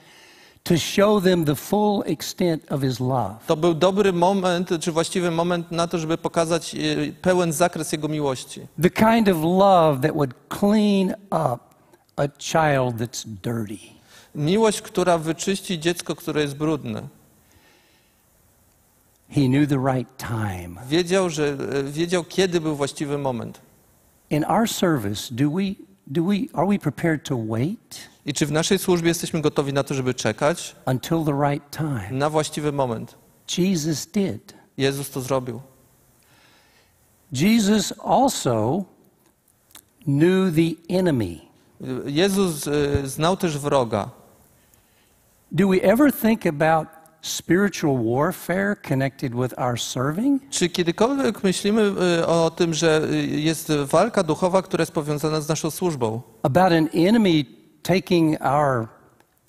to 0.65 0.79
show 0.79 1.21
them 1.21 1.45
the 1.45 1.55
full 1.55 2.03
extent 2.07 2.73
of 2.73 2.83
his 2.83 3.01
love. 3.01 3.47
To 3.47 3.57
był 3.57 3.75
dobry 3.75 4.13
moment, 4.13 4.71
czy 4.81 4.93
właściwy 4.93 5.31
moment 5.31 5.71
na 5.71 5.87
to, 5.87 5.99
żeby 5.99 6.19
pokazać 6.19 6.75
y, 6.75 7.15
pełen 7.23 7.53
zakres 7.53 7.93
Jego 7.93 8.09
miłości. 8.09 8.61
The 8.83 8.91
kind 8.91 9.29
of 9.29 9.37
love 9.43 10.01
that 10.01 10.13
would 10.13 10.35
clean 10.49 11.15
up 11.31 11.61
a 12.17 12.29
child 12.39 12.97
that's 12.97 13.27
dirty. 13.43 13.79
Miłość, 14.35 14.83
która 14.83 15.19
wyczyści 15.19 15.81
dziecko, 15.81 16.17
które 16.17 16.43
jest 16.43 16.57
brudne. 16.57 17.03
He 19.31 19.41
knew 19.41 19.69
the 19.69 19.95
right 19.95 20.17
time. 20.17 20.87
Wiedział, 20.89 21.31
że, 21.31 21.57
y, 21.75 21.93
wiedział 21.93 22.25
kiedy 22.25 22.61
był 22.61 22.77
właściwy 22.77 23.19
moment. 23.19 23.61
In 24.31 24.45
our 24.45 24.69
service, 24.69 25.35
do 25.35 25.51
we, 25.51 25.63
do 26.07 26.25
we, 26.25 26.35
are 26.53 26.67
we 26.67 26.79
prepared 26.79 27.25
to 27.25 27.37
wait 27.49 28.14
I 28.27 28.35
czy 28.35 28.47
w 28.47 28.53
naszej 28.53 28.79
służbie 28.79 29.09
jesteśmy 29.09 29.41
gotowi 29.41 29.73
na 29.73 29.83
to, 29.85 29.95
żeby 29.95 30.15
czekać 30.15 30.77
until 30.87 31.25
the 31.25 31.51
right 31.51 31.71
time? 31.77 32.09
na 32.11 32.31
właściwy 32.31 32.73
moment? 32.73 33.15
Jesus 33.59 34.07
did. 34.07 34.55
Jezus 34.77 35.11
to 35.11 35.21
zrobił. 35.21 35.61
Jesus 37.33 37.95
also 38.05 38.85
knew 40.07 40.55
the 40.55 40.97
enemy. 40.99 41.41
Jezus 42.07 42.67
y, 42.67 43.09
znał 43.09 43.37
też 43.37 43.59
wroga. 43.59 44.11
Do 45.53 45.69
we 45.69 45.83
ever 45.83 46.13
think 46.13 46.47
about 46.47 46.89
spiritual 47.23 47.97
warfare 47.97 48.77
connected 48.89 49.35
with 49.35 49.59
our 49.59 49.81
serving? 49.81 50.43
Czy 50.51 50.69
kiedykolwiek 50.69 51.43
myślimy 51.43 51.93
y, 52.21 52.27
o 52.27 52.51
tym, 52.51 52.75
że 52.75 53.03
jest 53.29 53.73
walka 53.73 54.23
duchowa, 54.23 54.63
która 54.63 54.83
jest 54.83 54.93
powiązana 54.93 55.41
z 55.41 55.49
naszą 55.49 55.71
służbą? 55.71 56.23
About 56.43 56.73
an 56.73 56.89
enemy 56.95 57.45
taking 57.85 58.37
our, 58.43 58.89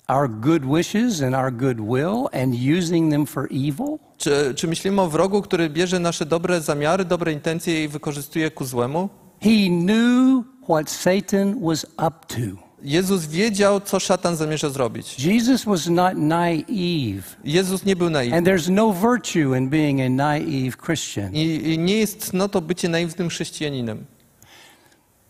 our 0.08 0.28
good 0.28 0.64
wishes 0.64 1.22
and 1.22 1.34
our 1.34 1.50
good 1.52 1.80
will 1.80 2.28
and 2.32 2.54
using 2.54 3.10
them 3.10 3.26
for 3.26 3.48
evil? 3.50 3.98
Czy, 4.18 4.54
czy 4.56 4.68
myślimy 4.68 5.00
o 5.02 5.08
wrogu, 5.08 5.42
który 5.42 5.70
bierze 5.70 5.98
nasze 6.00 6.26
dobre 6.26 6.60
zamiary, 6.60 7.04
dobre 7.04 7.32
intencje 7.32 7.84
i 7.84 7.88
wykorzystuje 7.88 8.50
ku 8.50 8.64
złemu? 8.64 9.08
He 9.40 9.68
knew 9.68 10.44
what 10.68 10.90
Satan 10.90 11.60
was 11.60 11.84
up 11.84 12.26
to. 12.26 12.66
Jezus 12.82 13.26
wiedział, 13.26 13.80
co 13.80 14.00
szatan 14.00 14.36
zamierza 14.36 14.70
zrobić. 14.70 15.20
Jesus 15.24 15.64
was 15.64 15.86
not 15.88 16.14
naive, 16.16 17.36
Jezus 17.44 17.84
nie 17.84 17.96
był 17.96 18.10
naiwny. 18.10 18.36
and 18.36 18.46
there's 18.46 18.70
no 18.70 18.92
virtue 18.92 19.54
in 19.58 19.68
being 19.68 20.00
a 20.00 20.08
naive 20.08 20.76
Christian. 20.76 21.34
I, 21.34 21.72
I 21.72 21.78
nie 21.78 21.98
jest 21.98 22.24
cnotą 22.24 22.60
bycie 22.60 22.88
naiwnym 22.88 23.28
chrześcijaninem. 23.28 24.04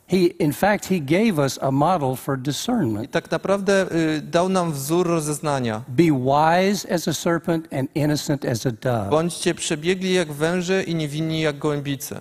He, 0.09 0.17
in 0.39 0.53
fact, 0.53 0.87
he 0.87 1.01
gave 1.01 1.39
us 1.39 1.59
a 1.63 1.71
model 1.71 2.17
for 2.17 2.39
I 2.39 2.43
discernment. 2.43 3.11
tak 3.11 3.31
naprawdę 3.31 3.87
y, 3.93 4.21
dał 4.23 4.49
nam 4.49 4.73
wzór 4.73 5.07
rozeznania. 5.07 5.83
Be 5.89 6.05
wise 6.05 6.95
as 6.95 7.09
a 7.09 7.13
serpent 7.15 7.69
and 7.73 7.89
innocent 7.95 8.45
as 8.45 8.67
a 8.67 8.71
dove. 8.71 9.11
Bądźcie 9.11 9.55
przebiegli 9.55 10.13
jak 10.15 10.33
węże 10.33 10.83
i 10.83 10.95
niewinni 10.95 11.41
jak 11.41 11.59
gołębice. 11.59 12.21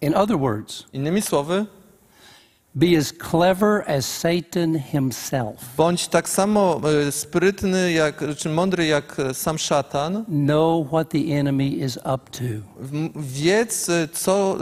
In 0.00 0.14
other 0.14 0.38
words, 0.38 0.84
Innymi 0.92 1.22
słowy, 1.22 1.66
be 2.74 2.96
as 2.96 3.12
clever 3.30 3.84
as 3.90 4.06
Satan 4.06 4.78
himself. 4.78 5.76
bądź 5.76 6.08
tak 6.08 6.28
samo 6.28 6.80
y, 7.08 7.12
sprytny, 7.12 7.92
jak, 7.92 8.24
czy 8.36 8.48
mądry 8.48 8.86
jak 8.86 9.18
y, 9.18 9.34
sam 9.34 9.58
szatan. 9.58 10.24
Know 10.24 10.86
what 10.88 11.08
the 11.10 11.18
enemy 11.38 11.66
is 11.68 11.96
up 11.96 12.30
to. 12.30 12.44
Wiedz, 13.16 13.88
y, 13.88 14.08
co 14.12 14.56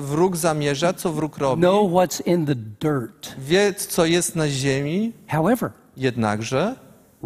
wróg 0.00 0.36
zamierza, 0.36 0.92
co 0.92 1.12
wróg 1.12 1.38
robi. 1.38 1.62
Know 1.62 1.90
what's 1.92 2.26
in 2.26 2.46
the 2.46 2.54
dirt. 2.54 3.34
Wiedz, 3.38 3.86
co 3.86 4.04
jest 4.06 4.36
na 4.36 4.48
ziemi, 4.48 5.12
However, 5.28 5.70
jednakże 5.96 6.76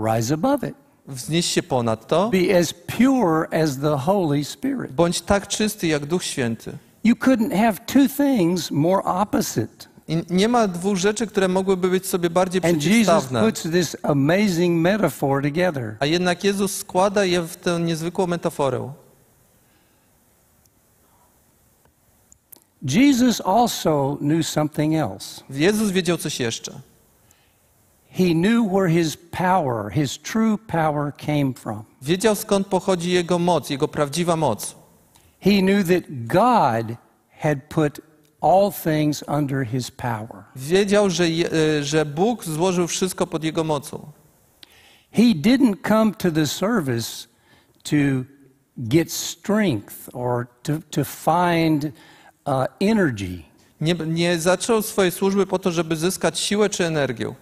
rise 0.06 0.34
above 0.34 0.68
it. 0.68 0.74
wznieś 1.06 1.46
się 1.46 1.62
ponad 1.62 2.06
to. 2.06 2.30
Be 2.30 2.58
as 2.58 2.74
pure 2.74 3.60
as 3.62 3.78
the 3.80 3.96
Holy 3.98 4.44
Spirit. 4.44 4.92
Bądź 4.92 5.20
tak 5.20 5.48
czysty 5.48 5.86
jak 5.86 6.06
Duch 6.06 6.24
Święty. 6.24 6.72
You 7.04 7.14
couldn't 7.14 7.56
have 7.56 7.72
two 7.86 8.08
things 8.16 8.70
more 8.70 9.02
opposite 9.04 9.88
I 10.08 10.22
nie 10.30 10.48
ma 10.48 10.68
dwóch 10.68 10.96
rzeczy, 10.96 11.26
które 11.26 11.48
mogłyby 11.48 11.88
być 11.88 12.06
sobie 12.06 12.30
bardziej 12.30 12.60
And 12.64 12.74
Jesus 12.74 12.86
przeciwstawne. 12.86 13.40
puts 13.40 13.62
this 13.62 13.96
amazing 14.02 14.80
metaphor 14.80 15.42
together. 15.42 15.96
A 16.00 16.06
jednak 16.06 16.44
Jezus 16.44 16.76
składa 16.76 17.24
je 17.24 17.42
w 17.42 17.56
tę 17.56 17.80
niezwykłą 17.80 18.26
metaforę. 18.26 18.92
Jesus 22.82 23.40
also 23.40 24.16
knew 24.20 24.46
something 24.46 24.94
else. 24.94 25.42
Jezus 25.50 25.90
wiedział 25.90 26.16
coś 26.16 26.40
jeszcze. 26.40 26.72
He 28.10 28.34
knew 28.34 28.72
where 28.72 28.88
his 28.88 29.16
power, 29.16 29.90
his 29.90 30.18
true 30.18 30.58
power 30.58 31.12
came 31.26 31.54
from. 31.54 31.84
Wiedział 32.02 32.34
skąd 32.34 32.66
pochodzi 32.66 33.10
jego 33.10 33.38
moc, 33.38 33.70
jego 33.70 33.88
prawdziwa 33.88 34.36
moc. 34.36 34.74
He 35.40 35.60
knew 35.60 35.88
that 35.88 36.02
God 36.26 36.96
had 37.38 37.58
put 37.68 38.00
all 38.40 38.72
things 38.72 39.24
under 39.28 39.64
his 39.66 39.90
power. 39.90 40.44
Wiedział, 40.56 41.10
że, 41.10 41.24
e, 41.24 41.84
że 41.84 42.04
Bóg 42.04 42.44
złożył 42.44 42.86
wszystko 42.86 43.26
pod 43.26 43.44
jego 43.44 43.64
mocą. 43.64 44.12
He 45.12 45.22
didn't 45.22 45.88
come 45.88 46.12
to 46.12 46.30
the 46.30 46.46
service 46.46 47.26
to 47.82 47.96
get 48.76 49.12
strength 49.12 50.08
or 50.12 50.46
to, 50.62 50.72
to 50.90 51.04
find 51.04 51.84
uh, 51.84 52.66
energy. 52.80 53.42
Nie, 53.80 53.94
nie 53.94 54.38
zaczął 54.38 54.82
swojej 54.82 55.12
służby 55.12 55.46
po 55.46 55.58
to, 55.58 55.70
żeby 55.70 55.96
zyskać 55.96 56.38
siłę 56.38 56.68
czy 56.68 56.86
energię, 56.86 57.34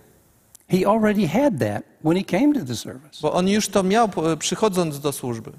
He 0.68 0.84
already 0.84 1.26
had 1.28 1.58
that 1.60 1.84
when 2.02 2.16
he 2.16 2.24
came 2.24 2.52
to 2.52 2.64
the 2.64 2.76
service. 2.76 3.18
bo 3.22 3.32
on 3.32 3.48
już 3.48 3.68
to 3.68 3.82
miał 3.82 4.08
e, 4.32 4.36
przychodząc 4.36 5.00
do 5.00 5.12
służby. 5.12 5.52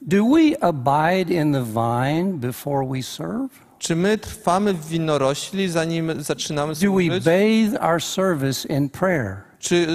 Do 0.00 0.24
we 0.24 0.64
abide 0.64 1.34
in 1.34 1.52
the 1.52 1.64
vine 1.64 2.32
before 2.32 2.86
we 2.86 3.02
serve? 3.02 3.48
Czy 3.84 3.96
my 3.96 4.18
trwamy 4.18 4.74
w 4.74 4.88
winorośli, 4.88 5.68
zanim 5.68 6.22
zaczynamy 6.22 6.74
Do 6.74 6.80
we 6.80 6.86
służyć? 6.86 7.24
bathe 7.24 7.80
our 7.80 8.02
service 8.02 8.68
in 8.68 8.88
prayer? 8.88 9.36
Czy, 9.58 9.86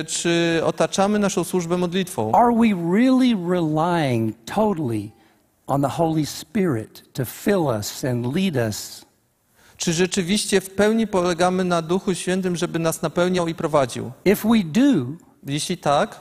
e, 0.00 0.04
czy 0.04 0.60
otaczamy 0.64 1.18
naszą 1.18 1.44
służbę 1.44 1.78
modlitwą? 1.78 2.32
Are 2.32 2.52
we 2.54 2.92
really 2.92 3.34
relying 3.50 4.36
totally 4.44 5.10
on 5.66 5.82
the 5.82 5.88
Holy 5.88 6.26
Spirit 6.26 7.12
to 7.12 7.24
fill 7.24 7.60
us 7.78 8.04
and 8.04 8.36
lead 8.36 8.56
us? 8.68 9.04
Czy 9.76 9.92
rzeczywiście 9.92 10.60
w 10.60 10.70
pełni 10.70 11.06
polegamy 11.06 11.64
na 11.64 11.82
Duchu 11.82 12.14
Świętym, 12.14 12.56
żeby 12.56 12.78
nas 12.78 13.02
napełniał 13.02 13.48
i 13.48 13.54
prowadził? 13.54 14.10
If 14.24 14.48
we 14.48 14.58
do, 14.64 15.06
Jeśli 15.46 15.78
tak, 15.78 16.20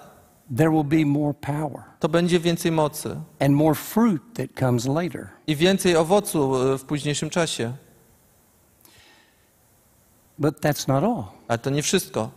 there 0.58 0.72
will 0.72 0.84
be 0.84 1.05
more 1.05 1.34
power 1.34 1.84
to 2.00 2.10
będzie 2.10 2.39
więcej 2.39 2.72
mocy 2.72 3.22
and 3.39 3.55
more 3.55 3.75
fruit 3.75 4.22
that 4.34 4.50
comes 4.60 4.86
later. 4.86 5.29
i 5.48 5.55
więcej 5.55 5.96
owocu 5.96 6.55
e, 6.74 6.77
w 6.77 6.84
późniejszym 6.84 7.29
czasie. 7.29 7.74
But 10.39 10.62
that's 10.62 10.88
not 10.88 11.03
all. 11.03 11.24
Ale 11.48 11.58
to 11.60 11.70
nie 11.70 11.84
wszystko. 11.84 12.31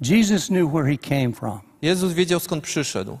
Jesus 0.00 0.46
knew 0.46 0.72
where 0.72 0.84
he 0.84 0.98
came 0.98 1.32
from. 1.32 1.60
Jezus 1.82 2.12
wiedział 2.12 2.40
skąd 2.40 2.64
przyszedł. 2.64 3.18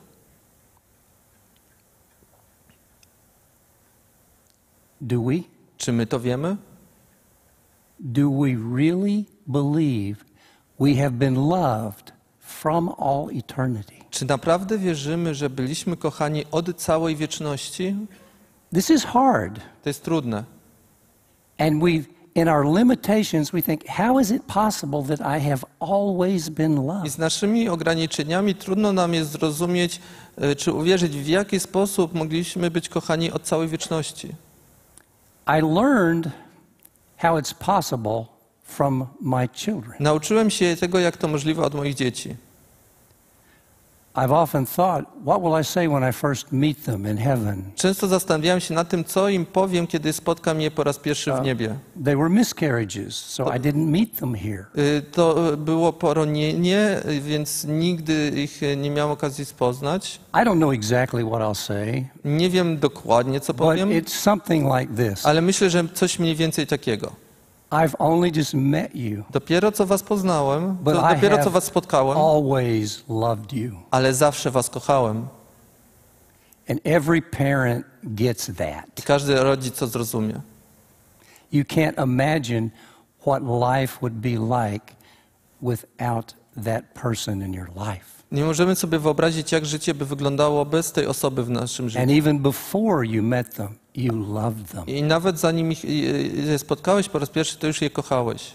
Do 5.00 5.22
we? 5.22 5.34
Czy 5.76 5.92
my 5.92 6.06
to 6.06 6.20
wiemy? 6.20 6.56
Do 8.00 8.30
we 8.30 8.48
really 8.76 9.24
believe 9.46 10.24
we 10.78 10.94
have 10.94 11.10
been 11.10 11.34
loved 11.34 12.15
from 12.56 12.88
all 12.98 13.28
eternity? 13.38 13.94
Czy 14.10 14.24
naprawdę 14.26 14.78
wierzymy, 14.78 15.34
że 15.34 15.50
byliśmy 15.50 15.96
kochani 15.96 16.44
od 16.50 16.76
całej 16.76 17.16
wieczności? 17.16 17.96
This 18.74 18.90
is 18.90 19.04
hard. 19.04 19.60
To 19.82 19.88
jest 19.88 20.04
trudne. 20.04 20.44
And 21.58 21.82
we, 21.82 21.90
in 22.34 22.48
our 22.48 22.66
limitations, 22.78 23.50
we 23.50 23.62
think, 23.62 23.86
how 23.86 24.20
is 24.20 24.30
it 24.30 24.42
possible 24.42 25.02
that 25.16 25.20
I 25.20 25.40
have 25.48 25.64
always 25.80 26.48
been 26.48 26.72
I 26.72 26.86
loved? 26.86 27.12
z 27.12 27.18
naszymi 27.18 27.68
ograniczeniami 27.68 28.54
trudno 28.54 28.92
nam 28.92 29.14
jest 29.14 29.30
zrozumieć, 29.30 30.00
e, 30.36 30.56
czy 30.56 30.72
uwierzyć, 30.72 31.16
w 31.16 31.26
jaki 31.26 31.60
sposób 31.60 32.14
mogliśmy 32.14 32.70
być 32.70 32.88
kochani 32.88 33.32
od 33.32 33.42
całej 33.42 33.68
wieczności. 33.68 34.28
I 35.46 35.60
learned 35.74 36.28
how 37.16 37.36
it's 37.38 37.54
possible 37.54 38.35
from 38.66 39.06
my 39.20 39.48
children. 39.52 39.96
Nauczyłem 40.00 40.50
się 40.50 40.76
tego, 40.76 40.98
jak 40.98 41.16
to 41.16 41.28
możliwe 41.28 41.62
od 41.62 41.74
moich 41.74 41.94
dzieci. 41.94 42.36
I've 44.16 44.32
often 44.32 44.64
thought, 44.64 45.04
what 45.24 45.42
will 45.42 45.60
I 45.60 45.64
say 45.64 45.88
when 45.88 46.02
I 46.02 46.12
first 46.12 46.50
meet 46.52 46.84
them 46.84 47.06
in 47.06 47.16
heaven? 47.18 47.62
Często 47.74 48.06
zastanawiałem 48.08 48.60
się 48.60 48.74
nad 48.74 48.88
tym, 48.88 49.04
co 49.04 49.28
im 49.28 49.46
powiem, 49.46 49.86
kiedy 49.86 50.12
spotkam 50.12 50.60
je 50.60 50.70
po 50.70 50.84
raz 50.84 50.98
pierwszy 50.98 51.32
w 51.32 51.42
niebie. 51.42 51.74
They 52.04 52.16
were 52.16 52.28
miscarriages, 52.30 53.14
so 53.14 53.44
I 53.56 53.60
didn't 53.60 53.86
meet 53.86 54.16
them 54.18 54.34
here. 54.34 54.64
Y, 54.78 55.02
To 55.02 55.52
y, 55.52 55.56
było 55.56 55.92
poronienie, 55.92 57.00
y, 57.08 57.20
więc 57.20 57.64
nigdy 57.64 58.32
ich 58.36 58.60
nie 58.76 58.90
miałem 58.90 59.12
okazji 59.12 59.46
poznać. 59.58 60.20
I 60.34 60.38
don't 60.38 60.56
know 60.58 60.72
exactly 60.72 61.24
what 61.24 61.40
I'll 61.40 61.54
say, 61.54 62.08
Nie 62.24 62.50
wiem 62.50 62.78
dokładnie, 62.78 63.40
co 63.40 63.54
but 63.54 63.66
powiem, 63.66 63.88
it's 63.88 64.14
something 64.14 64.74
like 64.78 64.94
this 65.10 65.26
ale 65.26 65.42
myślę, 65.42 65.70
że 65.70 65.84
coś 65.94 66.18
mniej 66.18 66.36
więcej 66.36 66.66
takiego. 66.66 67.25
I've 67.72 67.96
only 67.98 68.30
just 68.30 68.54
met 68.54 68.94
you, 68.94 69.24
Dopiero 69.30 69.72
co 69.72 69.84
was 69.86 70.02
poznałem, 70.02 70.76
but 70.82 70.94
to 70.94 71.00
I 71.04 71.14
dopiero 71.14 71.44
co 71.44 71.50
was 71.50 71.64
spotkałem, 71.64 72.16
always 72.16 73.02
loved 73.08 73.52
you. 73.52 73.72
ale 73.90 74.14
zawsze 74.14 74.50
was 74.50 74.68
kochałem. 74.70 75.28
And 76.68 76.80
every 76.84 77.20
parent 77.22 77.86
gets 78.14 78.46
that. 78.46 78.86
I 78.98 79.02
każdy 79.02 79.34
rodzic 79.34 79.78
to 79.78 79.86
zrozumie. 79.86 80.40
You 81.52 81.64
can't 81.64 81.96
imagine 81.98 82.70
what 83.24 83.42
life 83.42 84.00
would 84.02 84.20
be 84.20 84.36
like 84.38 84.94
without 85.60 86.34
that 86.56 86.94
person 86.94 87.42
in 87.42 87.52
your 87.54 87.68
life. 87.74 88.15
Nie 88.32 88.44
możemy 88.44 88.76
sobie 88.76 88.98
wyobrazić, 88.98 89.52
jak 89.52 89.66
życie 89.66 89.94
by 89.94 90.06
wyglądało 90.06 90.64
bez 90.64 90.92
tej 90.92 91.06
osoby 91.06 91.44
w 91.44 91.50
naszym 91.50 91.88
życiu. 91.88 92.02
And 92.02 92.10
even 92.10 92.38
before 92.38 93.06
you 93.06 93.22
met 93.22 93.54
them, 93.54 93.68
you 93.94 94.32
loved 94.34 94.70
them. 94.70 94.86
I 94.86 95.02
nawet 95.02 95.38
zanim 95.38 95.72
ich 95.72 95.84
y, 95.84 96.58
spotkałeś 96.58 97.08
po 97.08 97.18
raz 97.18 97.30
pierwszy, 97.30 97.58
to 97.58 97.66
już 97.66 97.82
je 97.82 97.90
kochałeś. 97.90 98.54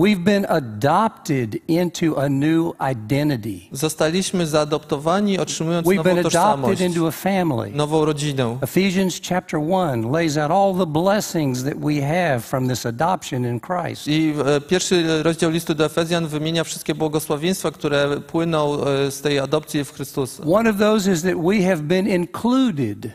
We've 0.00 0.24
been 0.24 0.46
adopted 0.48 1.60
into 1.68 2.16
a 2.16 2.28
new 2.28 2.72
identity. 2.92 3.60
Zostaliśmy 3.72 4.46
zaadoptowani, 4.46 5.38
otrzymując 5.38 5.86
We've 5.86 5.96
nową 5.96 6.04
been 6.04 6.18
adopted 6.18 6.32
tożsamość, 6.32 6.80
into 6.80 7.08
a 7.08 7.10
family. 7.10 7.70
nową 7.70 8.04
rodzinę. 8.04 8.58
Ephesians 8.62 9.20
chapter 9.28 9.60
1 9.60 10.12
lays 10.12 10.36
out 10.36 10.50
all 10.50 10.74
the 10.78 10.86
blessings 10.86 11.64
that 11.64 11.74
we 11.74 12.00
have 12.00 12.40
from 12.40 12.68
this 12.68 12.86
adoption 12.86 13.44
in 13.44 13.60
Christ. 13.60 14.08
I 14.08 14.34
e, 14.46 14.60
pierwszy 14.60 15.22
rozdział 15.22 15.50
listu 15.50 15.74
do 15.74 15.84
Efezjan 15.84 16.26
wymienia 16.26 16.64
wszystkie 16.64 16.94
błogosławieństwa, 16.94 17.70
które 17.70 18.20
płyną 18.20 18.84
e, 18.84 19.10
z 19.10 19.20
tej 19.20 19.38
adopcji 19.38 19.84
w 19.84 19.92
Chrystusa. 19.92 20.42
One 20.52 20.70
of 20.70 20.78
those 20.78 21.12
is 21.12 21.22
that 21.22 21.34
we 21.34 21.62
have 21.62 21.82
been 21.82 22.06
included, 22.08 23.10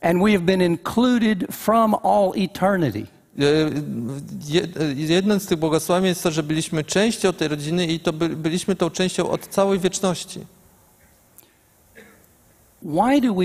and 0.00 0.22
we 0.22 0.32
have 0.32 0.44
been 0.44 0.62
included 0.62 1.46
from 1.50 1.94
all 1.94 2.32
eternity. 2.36 3.06
E, 3.38 3.42
je- 4.48 4.68
Jednym 4.96 5.40
z 5.40 5.46
tych 5.46 5.58
błogosławieństw 5.58 6.16
jest 6.16 6.22
to, 6.22 6.30
że 6.30 6.42
byliśmy 6.42 6.84
częścią 6.84 7.32
tej 7.32 7.48
rodziny 7.48 7.86
i 7.86 8.00
to 8.00 8.12
by, 8.12 8.28
byliśmy 8.28 8.76
tą 8.76 8.90
częścią 8.90 9.30
od 9.30 9.46
całej 9.46 9.78
wieczności. 9.78 10.40
Why 12.82 13.20
do 13.20 13.34
we 13.34 13.44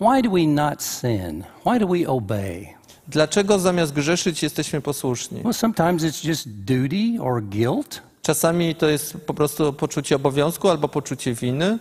why 0.00 0.22
do 0.22 0.30
we 0.30 0.46
not 0.46 0.82
sin? 0.82 1.44
Why 1.66 1.78
do 1.78 1.86
we 1.86 2.06
obey? 2.08 2.68
Dlaczego 3.08 3.58
zamiast 3.58 3.92
grzeszyć 3.92 4.42
jesteśmy 4.42 4.80
posłuszni? 4.80 5.40
Well, 5.44 5.54
sometimes 5.54 6.02
it's 6.02 6.24
just 6.28 6.48
duty 6.48 7.22
or 7.22 7.42
guilt. 7.42 8.02
Czasami 8.22 8.74
to 8.74 8.88
jest 8.88 9.16
po 9.26 9.34
prostu 9.34 9.72
poczucie 9.72 10.16
obowiązku 10.16 10.68
albo 10.68 10.88
poczucie 10.88 11.34
winy, 11.34 11.78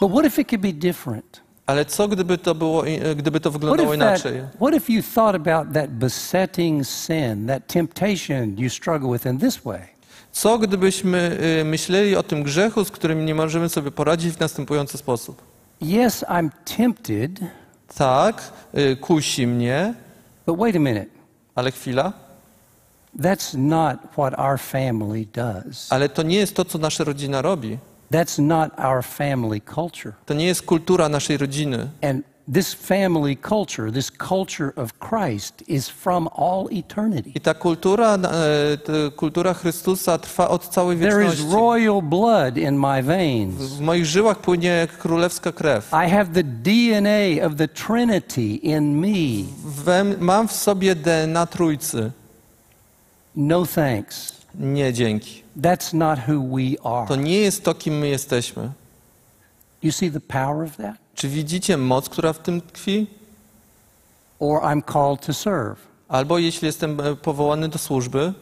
But 0.00 0.10
what 0.12 0.26
if 0.26 0.42
it 0.42 0.48
could 0.48 0.62
be 0.62 0.72
different? 0.72 1.40
Ale 1.66 1.84
co 1.84 2.08
gdyby 2.08 2.38
to 2.38 2.54
było, 2.54 2.84
i- 2.84 3.00
gdyby 3.16 3.40
to 3.40 3.50
What 3.50 3.60
wyglądało 3.60 3.94
if, 3.94 3.98
that, 4.04 4.20
inaczej? 4.24 4.42
what 4.56 4.74
if 4.74 4.92
you 4.92 5.02
thought 5.14 5.34
about 5.48 5.72
that 5.74 5.90
besetting 5.90 6.86
sin, 6.86 7.46
that 7.46 7.66
temptation 7.66 8.58
you 8.58 8.70
struggle 8.70 9.12
with 9.12 9.26
in 9.26 9.38
this 9.38 9.58
way? 9.64 9.80
Co 10.32 10.58
gdybyśmy 10.58 11.38
y, 11.60 11.64
myśleli 11.64 12.16
o 12.16 12.22
tym 12.22 12.42
grzechu, 12.42 12.84
z 12.84 12.90
którym 12.90 13.26
nie 13.26 13.34
możemy 13.34 13.68
sobie 13.68 13.90
poradzić 13.90 14.34
w 14.34 14.40
następujący 14.40 14.98
sposób? 14.98 15.42
Yes, 15.82 16.24
I'm 16.28 16.50
tempted, 16.76 17.40
Tak, 17.96 18.52
y, 18.78 18.96
kusi 18.96 19.46
mnie, 19.46 19.94
but 20.46 20.58
wait 20.58 20.76
a 20.76 20.78
minute. 20.78 21.06
ale 21.54 21.70
chwila, 21.70 22.12
That's 23.18 23.58
not 23.58 23.96
what 24.12 24.38
our 24.38 24.58
family 24.58 25.26
does. 25.32 25.92
ale 25.92 26.08
to 26.08 26.22
nie 26.22 26.36
jest 26.36 26.56
to, 26.56 26.64
co 26.64 26.78
nasza 26.78 27.04
rodzina 27.04 27.42
robi. 27.42 27.78
That's 28.12 28.38
not 28.38 28.70
our 28.78 29.02
family 29.04 29.60
culture. 29.60 30.12
To 30.26 30.34
nie 30.34 30.46
jest 30.46 30.62
kultura 30.62 31.08
naszej 31.08 31.36
rodziny. 31.36 31.88
And 32.02 32.22
this 32.54 32.74
family 32.74 33.36
culture, 33.36 33.92
this 33.92 34.10
culture 34.10 34.72
of 34.76 34.92
Christ, 34.98 35.64
is 35.68 35.88
from 35.88 36.28
all 36.36 36.68
eternity. 36.72 37.30
I 37.34 37.40
ta 37.40 37.54
kultura, 37.54 38.14
e, 38.14 38.18
ta 38.76 38.92
kultura 39.16 39.54
Chrystusa 39.54 40.18
trwa 40.18 40.48
od 40.48 40.68
całej 40.68 40.98
There 40.98 41.24
is 41.24 41.30
wieczności. 41.30 41.56
royal 41.56 42.02
blood 42.02 42.56
in 42.56 42.78
my 42.78 43.02
veins. 43.02 43.54
W 43.54 43.80
moich 43.80 44.06
żyłach 44.06 44.38
płynie 44.38 44.88
królewska 44.98 45.52
krew. 45.52 45.90
I 46.06 46.10
have 46.10 46.26
the 46.34 46.42
DNA 46.44 47.46
of 47.46 47.54
the 47.56 47.68
Trinity 47.68 48.54
in 48.56 49.00
me. 49.00 49.44
Mam 50.20 50.48
w 50.48 50.52
sobie 50.52 50.94
DNA 50.94 51.46
Trójcy. 51.46 52.10
No 53.36 53.66
thanks. 53.66 54.32
Nie 54.54 54.92
dzięki. 54.92 55.41
That's 55.60 55.92
not 55.92 56.18
who 56.28 56.56
we 56.56 56.76
To 56.76 57.14
are. 57.14 57.16
nie 57.22 57.38
jest 57.40 57.64
to, 57.64 57.74
kim 57.74 57.94
my 57.98 58.08
jesteśmy. 58.08 58.70
You 59.82 59.92
see 59.92 60.10
the 60.10 60.20
power 60.20 60.64
of 60.66 60.76
that? 60.76 60.96
Czy 61.14 61.28
widzicie 61.28 61.76
moc, 61.76 62.08
która 62.08 62.32
w 62.32 62.38
tym 62.38 62.60
tkwi? 62.60 63.06
Or 64.38 64.60
I'm 64.62 64.82
called 64.92 65.26
to 65.26 65.34
serve. 65.34 65.76
Albo 66.08 66.38
jeśli 66.38 66.66
jestem 66.66 67.00
e, 67.00 67.16
powołany 67.16 67.68
do 67.68 67.78
służby, 67.78 68.32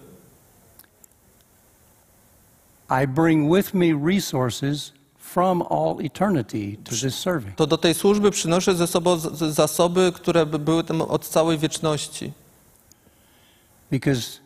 I 3.04 3.06
bring 3.06 3.54
with 3.56 3.74
me 3.74 3.86
resources 4.14 4.92
from 5.18 5.62
all 5.70 5.96
eternity 6.04 6.76
to 6.84 6.90
this 6.90 7.14
serving. 7.18 7.56
to 7.56 7.66
do 7.66 7.78
tej 7.78 7.94
służby 7.94 8.30
przynoszę 8.30 8.74
ze 8.74 8.86
sobą 8.86 9.16
zasoby, 9.50 10.12
które 10.14 10.46
by 10.46 10.58
były 10.58 10.84
tam 10.84 11.02
od 11.02 11.26
całej 11.28 11.58
wieczności. 11.58 12.32
Because 13.90 14.38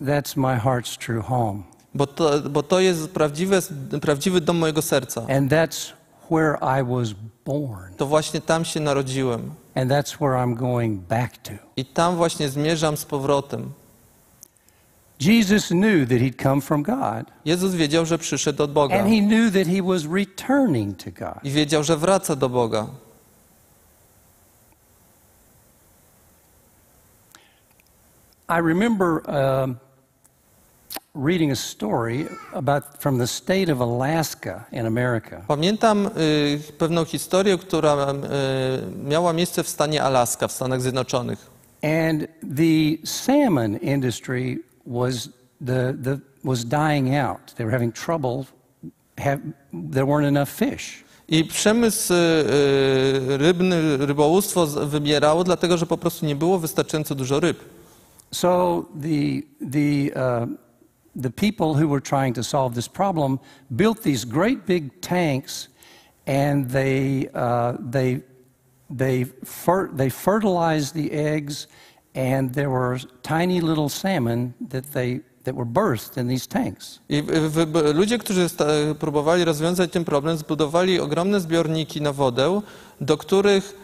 that's 0.00 0.36
my 0.36 0.56
heart's 0.56 0.98
true 0.98 1.22
home. 1.22 1.62
Bo 1.94 2.06
to, 2.06 2.40
bo 2.50 2.62
to 2.62 2.80
jest 2.80 3.10
prawdziwe, 3.10 3.62
prawdziwy 4.00 4.40
dom 4.40 4.56
mojego 4.56 4.82
serca. 4.82 5.20
And 5.20 5.50
that's 5.50 5.92
where 6.30 6.58
I 6.80 6.84
was 6.84 7.14
born. 7.44 7.94
To 7.96 8.06
właśnie 8.06 8.40
tam 8.40 8.64
się 8.64 8.80
narodziłem. 8.80 9.50
And 9.74 9.90
that's 9.90 10.16
where 10.16 10.34
I'm 10.34 10.54
going 10.54 11.00
back 11.00 11.36
to. 11.42 11.52
I 11.76 11.84
tam 11.84 12.16
właśnie 12.16 12.48
zmierzam 12.48 12.96
z 12.96 13.04
powrotem. 13.04 13.72
Jesus 15.20 15.68
knew 15.68 16.08
that 16.08 16.18
he'd 16.18 16.42
come 16.42 16.60
from 16.60 16.82
God. 16.82 17.30
Jezus 17.44 17.74
wiedział, 17.74 18.06
że 18.06 18.18
przyszedł 18.18 18.62
od 18.62 18.72
Boga. 18.72 18.98
And 18.98 19.08
he 19.08 19.20
knew 19.20 19.52
that 19.52 19.66
he 19.66 19.82
was 19.82 20.04
returning 20.04 20.96
to 21.04 21.10
God. 21.10 21.44
I 21.44 21.50
wiedział, 21.50 21.84
że 21.84 21.96
wraca 21.96 22.36
do 22.36 22.48
Boga. 22.48 22.86
I 28.52 28.58
remember 28.58 29.22
um, 29.30 29.80
reading 31.14 31.52
a 31.52 31.56
story 31.56 32.26
about 32.52 33.00
from 33.00 33.18
the 33.18 33.26
state 33.26 33.70
of 33.70 33.80
Alaska 33.80 34.66
in 34.72 34.86
America. 34.86 35.44
Pamiętam 35.48 36.06
y, 36.06 36.60
pewną 36.78 37.04
historię, 37.04 37.58
która 37.58 38.12
y, 38.12 38.16
miała 39.04 39.32
miejsce 39.32 39.62
w 39.62 39.68
stanie 39.68 40.02
Alaska, 40.02 40.48
w 40.48 40.52
Stanach 40.52 40.80
Zjednoczonych. 40.82 41.50
And 41.82 42.26
the 42.56 43.06
salmon 43.06 43.76
industry 43.76 44.58
was 44.86 45.28
the, 45.66 45.94
the 46.02 46.18
was 46.44 46.64
dying 46.64 47.16
out. 47.16 47.54
They 47.54 47.66
were 47.66 47.72
having 47.72 47.94
trouble. 47.94 48.44
Have, 49.18 49.38
there 49.92 50.06
weren't 50.06 50.28
enough 50.28 50.50
fish. 50.50 51.04
I 51.28 51.44
przemysł 51.44 52.12
y, 52.12 52.16
y, 52.16 53.38
rybny, 53.38 53.96
rybołówstwo 53.96 54.66
wybierało, 54.66 55.44
dlatego 55.44 55.78
że 55.78 55.86
po 55.86 55.98
prostu 55.98 56.26
nie 56.26 56.36
było 56.36 56.58
wystarczająco 56.58 57.14
dużo 57.14 57.40
ryb. 57.40 57.81
So 58.32 58.88
the 58.94 59.46
the 59.60 60.12
uh, 60.16 60.46
the 61.14 61.30
people 61.30 61.74
who 61.74 61.86
were 61.86 62.00
trying 62.00 62.32
to 62.34 62.42
solve 62.42 62.74
this 62.74 62.88
problem 62.88 63.38
built 63.76 64.02
these 64.02 64.24
great 64.24 64.66
big 64.66 65.00
tanks, 65.00 65.68
and 66.26 66.70
they 66.70 67.28
uh, 67.34 67.76
they 67.78 68.22
they 68.90 69.24
fer- 69.44 69.90
they 69.92 70.08
fertilized 70.08 70.94
the 70.94 71.12
eggs, 71.12 71.66
and 72.14 72.54
there 72.54 72.70
were 72.70 72.98
tiny 73.22 73.60
little 73.60 73.88
salmon 73.88 74.54
that 74.68 74.92
they 74.92 75.20
that 75.44 75.54
were 75.54 75.66
birthed 75.66 76.16
in 76.16 76.28
these 76.28 76.46
tanks. 76.46 77.00
Ludzie, 77.94 78.18
którzy 78.18 78.48
próbowali 78.98 79.44
rozwiązać 79.44 79.92
ten 79.92 80.04
problem, 80.04 80.36
zbudowali 80.36 81.00
ogromne 81.00 81.40
zbiorniki 81.40 82.00
na 82.00 82.12
wodę, 82.12 82.60
do 83.00 83.16
których 83.16 83.74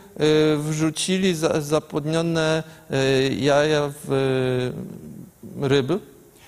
wrzucili 0.58 1.34
za- 1.34 1.60
zapłodnione 1.60 2.62
y, 2.90 3.34
jaja 3.40 3.90
w 4.04 4.12
y, 5.62 5.68
ryby. 5.68 5.98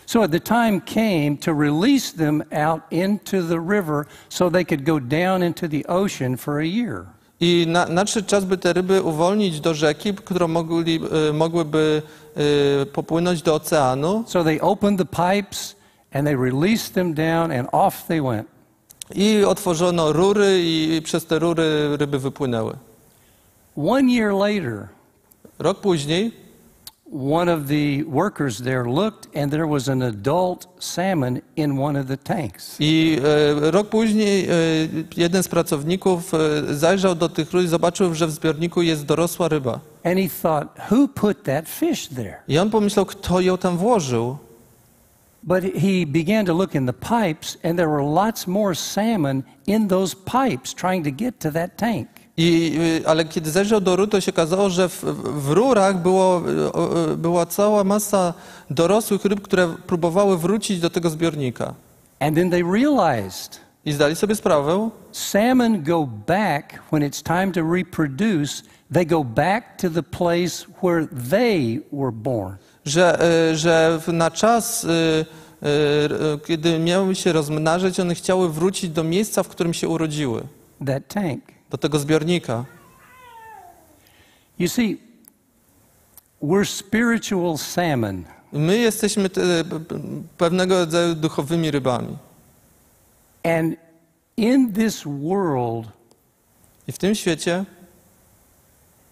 So 0.06 0.28
the 0.28 0.40
time 0.40 0.80
came 0.80 1.36
to 1.36 1.54
release 1.54 2.12
them 2.16 2.42
out 2.68 2.82
into 2.90 3.42
the 3.42 3.58
river 3.68 4.04
so 4.28 4.50
they 4.50 4.64
could 4.64 4.84
go 4.84 5.00
down 5.00 5.42
into 5.42 5.68
the 5.68 5.82
ocean 5.86 6.36
for 6.36 6.58
a 6.58 6.64
year. 6.64 7.04
I 7.40 7.66
na, 7.68 7.86
nadszedł 7.86 8.28
czas, 8.28 8.44
by 8.44 8.58
te 8.58 8.72
ryby 8.72 9.02
uwolnić 9.02 9.60
do 9.60 9.74
rzeki, 9.74 10.14
które 10.14 10.48
mogli, 10.48 11.00
y, 11.28 11.32
mogłyby 11.32 12.02
y, 12.82 12.86
popłynąć 12.86 13.42
do 13.42 13.54
oceanu. 13.54 14.24
So 14.26 14.44
they 14.44 14.60
opened 14.60 14.98
the 14.98 15.06
pipes 15.34 15.76
and 16.12 16.26
they 16.26 16.36
released 16.36 16.94
them 16.94 17.14
down 17.14 17.52
and 17.52 17.68
off 17.72 18.06
they 18.06 18.22
went. 18.22 18.48
I 19.14 19.44
otworzono 19.44 20.12
rury 20.12 20.60
i 20.64 21.02
przez 21.04 21.26
te 21.26 21.38
rury 21.38 21.96
ryby 21.96 22.18
wypłynęły. 22.18 22.74
One 23.82 24.10
year 24.10 24.34
later, 24.34 24.88
Rok 25.58 25.80
później 25.80 26.32
one 27.12 27.48
of 27.48 27.66
the 27.68 28.04
workers 28.06 28.58
there 28.58 28.84
looked 28.84 29.36
and 29.36 29.50
there 29.50 29.66
was 29.66 29.88
an 29.88 30.02
adult 30.02 30.66
salmon 30.78 31.40
in 31.56 31.78
one 31.78 32.00
of 32.00 32.06
the 32.06 32.16
tanks. 32.16 32.76
i 32.80 33.18
e, 33.64 33.70
rok 33.70 33.88
później 33.88 34.44
e, 34.44 34.54
jeden 35.16 35.42
z 35.42 35.48
pracowników 35.48 36.34
e, 36.34 36.74
zajrzał 36.74 37.14
do 37.14 37.28
tych 37.28 37.52
rur 37.52 37.62
i 37.62 37.68
zobaczył, 37.68 38.14
że 38.14 38.26
w 38.26 38.30
zbiorniku 38.30 38.82
jest 38.82 39.04
dorosła 39.04 39.48
ryba. 39.48 39.80
And 40.04 40.18
he 40.18 40.28
thought, 40.42 40.90
who 40.90 41.08
put 41.08 41.42
that 41.42 41.68
fish 41.68 42.08
there? 42.08 42.34
I 42.48 42.58
on 42.58 42.70
pomyślał, 42.70 43.06
kto 43.06 43.40
ją 43.40 43.58
tam 43.58 43.76
włożył. 43.76 44.36
But 45.42 45.64
he 45.64 46.06
began 46.06 46.46
to 46.46 46.54
look 46.54 46.74
in 46.74 46.86
the 46.86 46.92
pipes 46.92 47.58
and 47.64 47.76
there 47.76 47.88
were 47.88 48.04
lots 48.04 48.46
more 48.46 48.74
salmon 48.74 49.42
in 49.66 49.88
those 49.88 50.16
pipes 50.16 50.74
trying 50.74 51.04
to 51.04 51.10
get 51.24 51.38
to 51.38 51.52
that 51.52 51.76
tank. 51.76 52.08
I, 52.40 52.72
y, 53.02 53.08
ale 53.08 53.24
kiedy 53.24 53.50
zajrzał 53.50 53.80
do 53.80 53.96
rur, 53.96 54.08
to 54.08 54.20
się 54.20 54.32
okazało, 54.32 54.70
że 54.70 54.88
w, 54.88 55.04
w 55.44 55.50
rurach 55.50 56.02
było, 56.02 56.42
y, 57.08 57.12
y, 57.12 57.16
była 57.16 57.46
cała 57.46 57.84
masa 57.84 58.34
dorosłych 58.70 59.24
ryb, 59.24 59.40
które 59.40 59.68
próbowały 59.86 60.38
wrócić 60.38 60.80
do 60.80 60.90
tego 60.90 61.10
zbiornika. 61.10 61.74
And 62.20 62.36
then 62.36 62.50
they 62.50 62.62
realized 62.62 63.60
I 63.84 63.92
zdali 63.92 64.16
sobie 64.16 64.36
sprawę, 64.36 64.90
salmon 65.12 65.82
go 65.82 66.06
back 66.26 66.82
when 66.92 67.02
it's 67.02 67.22
time 67.22 67.52
to 67.52 67.74
reproduce, 67.74 68.62
they 68.92 69.06
go 69.06 69.24
back 69.24 69.76
to 69.76 69.90
the 69.90 70.02
place 70.02 70.66
where 70.82 71.06
they 71.30 71.80
were 71.92 72.12
born. 72.12 72.56
że, 72.84 73.18
że 73.54 74.00
na 74.12 74.30
czas, 74.30 74.86
kiedy 76.46 76.78
miały 76.78 77.14
się 77.14 77.32
rozmnażać, 77.32 78.00
one 78.00 78.14
chciały 78.14 78.52
wrócić 78.52 78.90
do 78.90 79.04
miejsca, 79.04 79.42
w 79.42 79.48
którym 79.48 79.74
się 79.74 79.88
urodziły, 79.88 80.42
That 80.86 81.08
tank. 81.08 81.59
Do 81.70 81.78
tego 81.78 81.98
zbiornika. 81.98 82.64
You 84.58 84.68
see, 84.68 84.98
we're 86.42 86.64
spiritual 86.64 87.58
salmon. 87.58 88.24
My 88.52 88.78
jesteśmy 88.78 89.30
pewnego 90.38 90.78
rodzaju 90.78 91.14
duchowymi 91.14 91.70
rybami. 91.70 92.16
And 93.44 93.76
in 94.36 94.72
this 94.72 95.04
world, 95.04 95.88
I 96.88 96.92
w 96.92 96.98
tym 96.98 97.14
świecie 97.14 97.64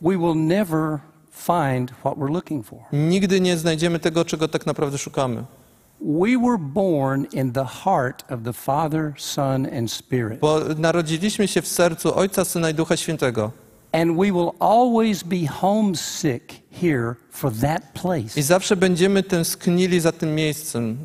we 0.00 0.18
will 0.18 0.34
never 0.34 0.98
find 1.30 1.90
what 1.90 2.14
we're 2.16 2.32
looking 2.32 2.66
for. 2.66 2.78
nigdy 2.92 3.40
nie 3.40 3.56
znajdziemy 3.56 3.98
tego, 3.98 4.24
czego 4.24 4.48
tak 4.48 4.66
naprawdę 4.66 4.98
szukamy. 4.98 5.44
We 6.00 6.36
were 6.36 6.58
born 6.58 7.26
in 7.32 7.52
the 7.52 7.64
heart 7.64 8.22
of 8.30 8.44
the 8.44 8.52
Father, 8.52 9.14
Son, 9.16 9.66
and 9.66 9.90
Spirit. 9.90 10.40
Bo 10.40 10.60
narodziliśmy 10.78 11.48
się 11.48 11.62
w 11.62 11.68
sercu 11.68 12.16
Ojca, 12.16 12.44
Syna 12.44 12.70
i 12.70 12.74
Ducha 12.74 12.96
Świętego. 12.96 13.52
And 13.92 14.16
we 14.16 14.32
will 14.32 14.52
always 14.60 15.22
be 15.22 15.46
homesick 15.46 16.42
here 16.70 17.16
for 17.30 17.52
that 17.52 17.82
place. 17.94 18.36
I 18.36 18.42
zawsze 18.42 18.76
będziemy 18.76 19.22
tęsknili 19.22 20.00
za 20.00 20.12
tym 20.12 20.34
miejscem. 20.34 20.98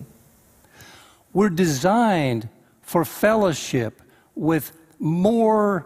We're 1.35 1.55
designed 1.55 2.47
for 2.81 3.07
fellowship 3.07 4.01
with 4.37 4.71
more 4.99 5.83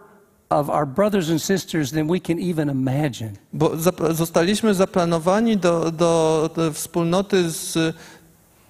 of 0.50 0.70
our 0.70 0.86
brothers 0.86 1.30
and 1.30 1.42
sisters 1.42 1.92
than 1.92 2.08
we 2.08 2.20
can 2.20 2.40
even 2.40 2.70
imagine. 2.70 3.32
Bo 3.54 3.72
zostaliśmy 4.12 4.74
zaplanowani 4.74 5.58
do, 5.58 5.92
do, 5.92 6.50
do 6.56 6.74
wspólnoty 6.74 7.50
z 7.50 7.96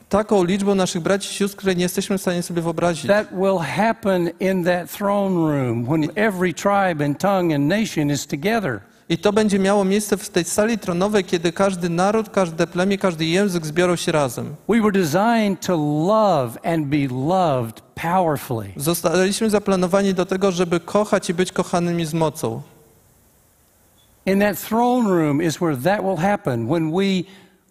taką 0.10 0.43
liczbą 0.43 0.76
naszych 0.76 1.02
braci 1.02 1.30
i 1.32 1.34
sióstr, 1.34 1.58
której 1.58 1.76
nie 1.76 1.84
jesteśmy 1.84 2.17
w 2.17 2.22
stanie 2.22 2.43
sobie 2.43 2.62
wyobrazić. 2.62 3.08
That 3.08 3.28
will 3.32 3.58
happen 3.58 4.30
in 4.39 4.63
that 4.63 4.91
throne 4.91 5.36
room 5.36 5.86
when 5.86 6.10
every 6.15 6.54
tribe 6.54 7.06
and 7.06 7.20
tongue 7.20 7.56
and 7.56 7.67
nation 7.67 8.12
is 8.12 8.28
together. 8.28 8.80
I 9.10 9.17
to 9.17 9.34
będzie 9.34 9.60
miało 9.60 9.86
miejsce 9.86 10.17
w 10.17 10.30
tej 10.30 10.43
sali 10.43 10.78
tronowej, 10.78 11.24
kiedy 11.24 11.52
każdy 11.52 11.89
naród, 11.89 12.30
każde 12.30 12.67
plemię, 12.67 12.98
każdy 12.98 13.26
język 13.26 13.65
zbiorą 13.65 13.96
się 13.96 14.12
razem. 14.12 14.56
We 14.70 14.82
were 14.82 14.91
designed 14.91 15.65
to 15.65 15.76
love 16.08 16.65
and 16.74 16.88
be 16.88 17.08
loved 17.28 17.82
powerfully. 17.82 18.70
Zostaliśmy 18.76 19.50
zaplanowani 19.50 20.13
do 20.13 20.26
tego, 20.26 20.52
żeby 20.52 20.80
kochać 20.80 21.30
i 21.30 21.34
być 21.34 21.52
kochanymi 21.52 22.06
z 22.06 22.13
mocą. 22.13 22.62
In 24.26 24.39
that 24.39 24.67
throne 24.67 25.10
room 25.10 25.41
is 25.41 25.58
where 25.58 25.78
that 25.78 26.02
will 26.04 26.17
happen 26.17 26.67
when 26.67 26.91
we, 26.91 27.24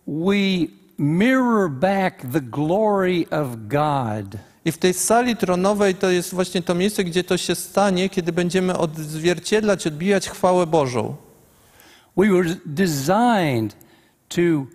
we 0.06 0.66
mirror 0.98 1.70
back 1.70 2.32
the 2.32 2.40
glory 2.40 3.26
of 3.30 3.56
God. 3.68 4.38
I 4.64 4.72
w 4.72 4.78
tej 4.78 4.94
sali 4.94 5.36
tronowej 5.36 5.94
to 5.94 6.10
jest 6.10 6.34
właśnie 6.34 6.62
to 6.62 6.74
miejsce, 6.74 7.04
gdzie 7.04 7.24
to 7.24 7.36
się 7.36 7.54
stanie, 7.54 8.08
kiedy 8.08 8.32
będziemy 8.32 8.78
odzwierciedlać, 8.78 9.86
odbijać 9.86 10.28
chwałę 10.28 10.66
Bożą. 10.66 11.16
We 12.16 12.26
were 12.26 12.56
designed 12.66 13.76
to, 14.28 14.66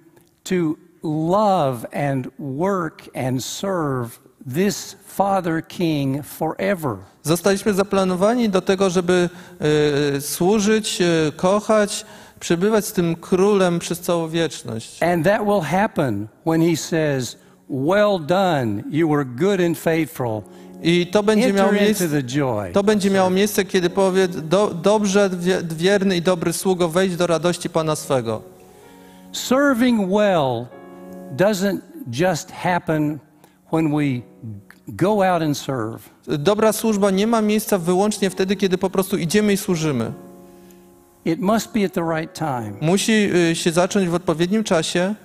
to 0.43 0.75
love 1.03 1.86
and 1.93 2.27
work 2.39 3.10
and 3.15 3.43
serve 3.43 4.19
this 4.53 4.95
Father 5.05 5.67
King 5.67 6.25
forever. 6.25 6.97
Zostaliśmy 7.23 7.73
zaplanowani 7.73 8.49
do 8.49 8.62
tego, 8.62 8.89
żeby 8.89 9.29
e, 10.15 10.21
służyć, 10.21 11.01
e, 11.01 11.31
kochać, 11.36 12.05
przebywać 12.41 12.86
z 12.86 12.93
tym 12.93 13.15
królem 13.15 13.80
przez 13.80 13.99
całą 13.99 14.27
wieczność. 14.30 15.04
And 15.04 15.25
that 15.25 15.41
will 15.45 15.62
happen 15.62 16.27
when 16.45 16.62
he 16.62 16.77
says, 16.77 17.38
Well 17.69 18.19
done, 18.19 18.84
you 18.89 19.10
were 19.10 19.25
good 19.25 19.62
and 19.62 19.77
faithful. 19.77 20.41
I 20.84 21.08
to 21.08 21.23
będzie 21.23 21.54
miało 21.54 21.71
miejsce, 21.71 22.08
to 22.73 22.84
będzie 22.84 23.10
miało 23.12 23.30
miejsce 23.30 23.65
kiedy 23.65 23.89
powie, 23.89 24.27
do, 24.27 24.67
dobrze, 24.84 25.30
wie- 25.39 25.62
wierny 25.75 26.15
i 26.17 26.21
dobry 26.21 26.54
sługo, 26.54 26.89
wejdź 26.89 27.15
do 27.15 27.27
radości 27.27 27.69
Pana 27.69 27.95
swego. 27.95 28.41
Serving 29.32 30.10
well 30.10 30.65
doesn't 31.38 31.77
just 32.13 32.51
happen 32.51 33.19
when 33.73 33.91
we 33.91 34.21
go 34.88 35.23
out 35.34 35.43
and 35.43 35.58
serve. 35.58 36.10
Dobra 36.27 36.73
służba 36.73 37.12
nie 37.12 37.27
ma 37.27 37.41
miejsca 37.41 37.77
wyłącznie 37.77 38.30
wtedy, 38.30 38.56
kiedy 38.56 38.77
po 38.77 38.89
prostu 38.89 39.17
idziemy 39.17 39.54
i 39.54 39.58
służymy. 39.58 40.13
It 41.25 41.39
must 41.39 41.73
be 41.73 41.86
at 41.86 41.93
the 41.93 42.03
right 42.19 42.34
time. 42.34 42.73
Musi 42.81 43.12
y, 43.51 43.55
się 43.55 43.71
zacząć 43.71 44.07
w 44.10 44.13
odpowiednim 44.13 44.63
czasie, 44.63 45.15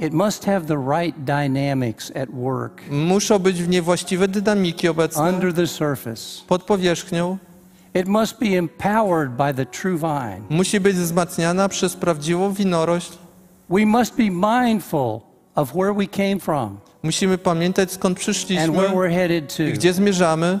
It 0.00 0.12
must 0.12 0.44
have 0.44 0.60
the 0.66 0.76
right 1.00 1.16
dynamics 1.18 2.12
at 2.16 2.30
work, 2.30 2.82
muszą 2.90 3.38
być 3.38 3.62
w 3.62 3.68
niej 3.68 3.82
właściwe 3.82 4.28
dynamiki 4.28 4.88
obecne 4.88 5.22
under 5.22 5.54
the 5.54 5.66
surface. 5.66 6.42
pod 6.46 6.62
powierzchnią, 6.62 7.38
It 7.94 8.08
must 8.08 8.38
be 8.38 8.46
empowered 8.58 9.30
by 9.30 9.54
the 9.54 9.66
true 9.66 9.96
vine. 9.98 10.40
musi 10.50 10.80
być 10.80 10.96
wzmacniana 10.96 11.68
przez 11.68 11.96
prawdziwą 11.96 12.52
winorość. 12.52 13.18
We 13.70 13.86
must 13.86 14.16
be 14.16 14.30
mindful 14.30 15.20
of 15.54 15.72
where 15.74 15.94
we 15.94 16.06
came 16.06 16.38
from 16.40 16.78
Musimy 17.02 17.38
pamiętać 17.38 17.92
skąd 17.92 18.18
and 18.18 18.18
where 18.18 18.32
przyszliśmy 18.34 18.72
we're 18.88 19.10
headed 19.14 19.60
i 19.60 19.66
to. 19.70 19.72
gdzie 19.72 19.92
zmierzamy. 19.92 20.60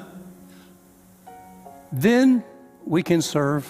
Then 2.02 2.42
we 2.86 3.02
can 3.02 3.22
serve 3.22 3.62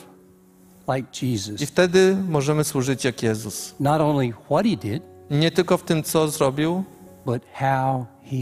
I 0.88 1.32
Jesus. 1.32 1.62
wtedy 1.62 2.16
możemy 2.28 2.64
służyć 2.64 3.04
jak 3.04 3.22
Jezus. 3.22 3.74
Not 3.80 4.00
only 4.00 4.32
what 4.50 4.66
he 4.66 4.76
did, 4.76 5.02
Nie 5.30 5.50
tylko 5.50 5.78
w 5.78 5.82
tym, 5.82 6.02
co 6.02 6.28
zrobił, 6.28 6.84
but 7.26 7.42
how 7.54 8.06
he 8.24 8.36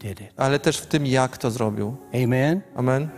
did 0.00 0.20
it. 0.20 0.32
ale 0.36 0.58
też 0.58 0.78
w 0.78 0.86
tym, 0.86 1.06
jak 1.06 1.38
to 1.38 1.50
zrobił. 1.50 1.96
Amen. 2.24 2.60
Amen. 2.76 3.08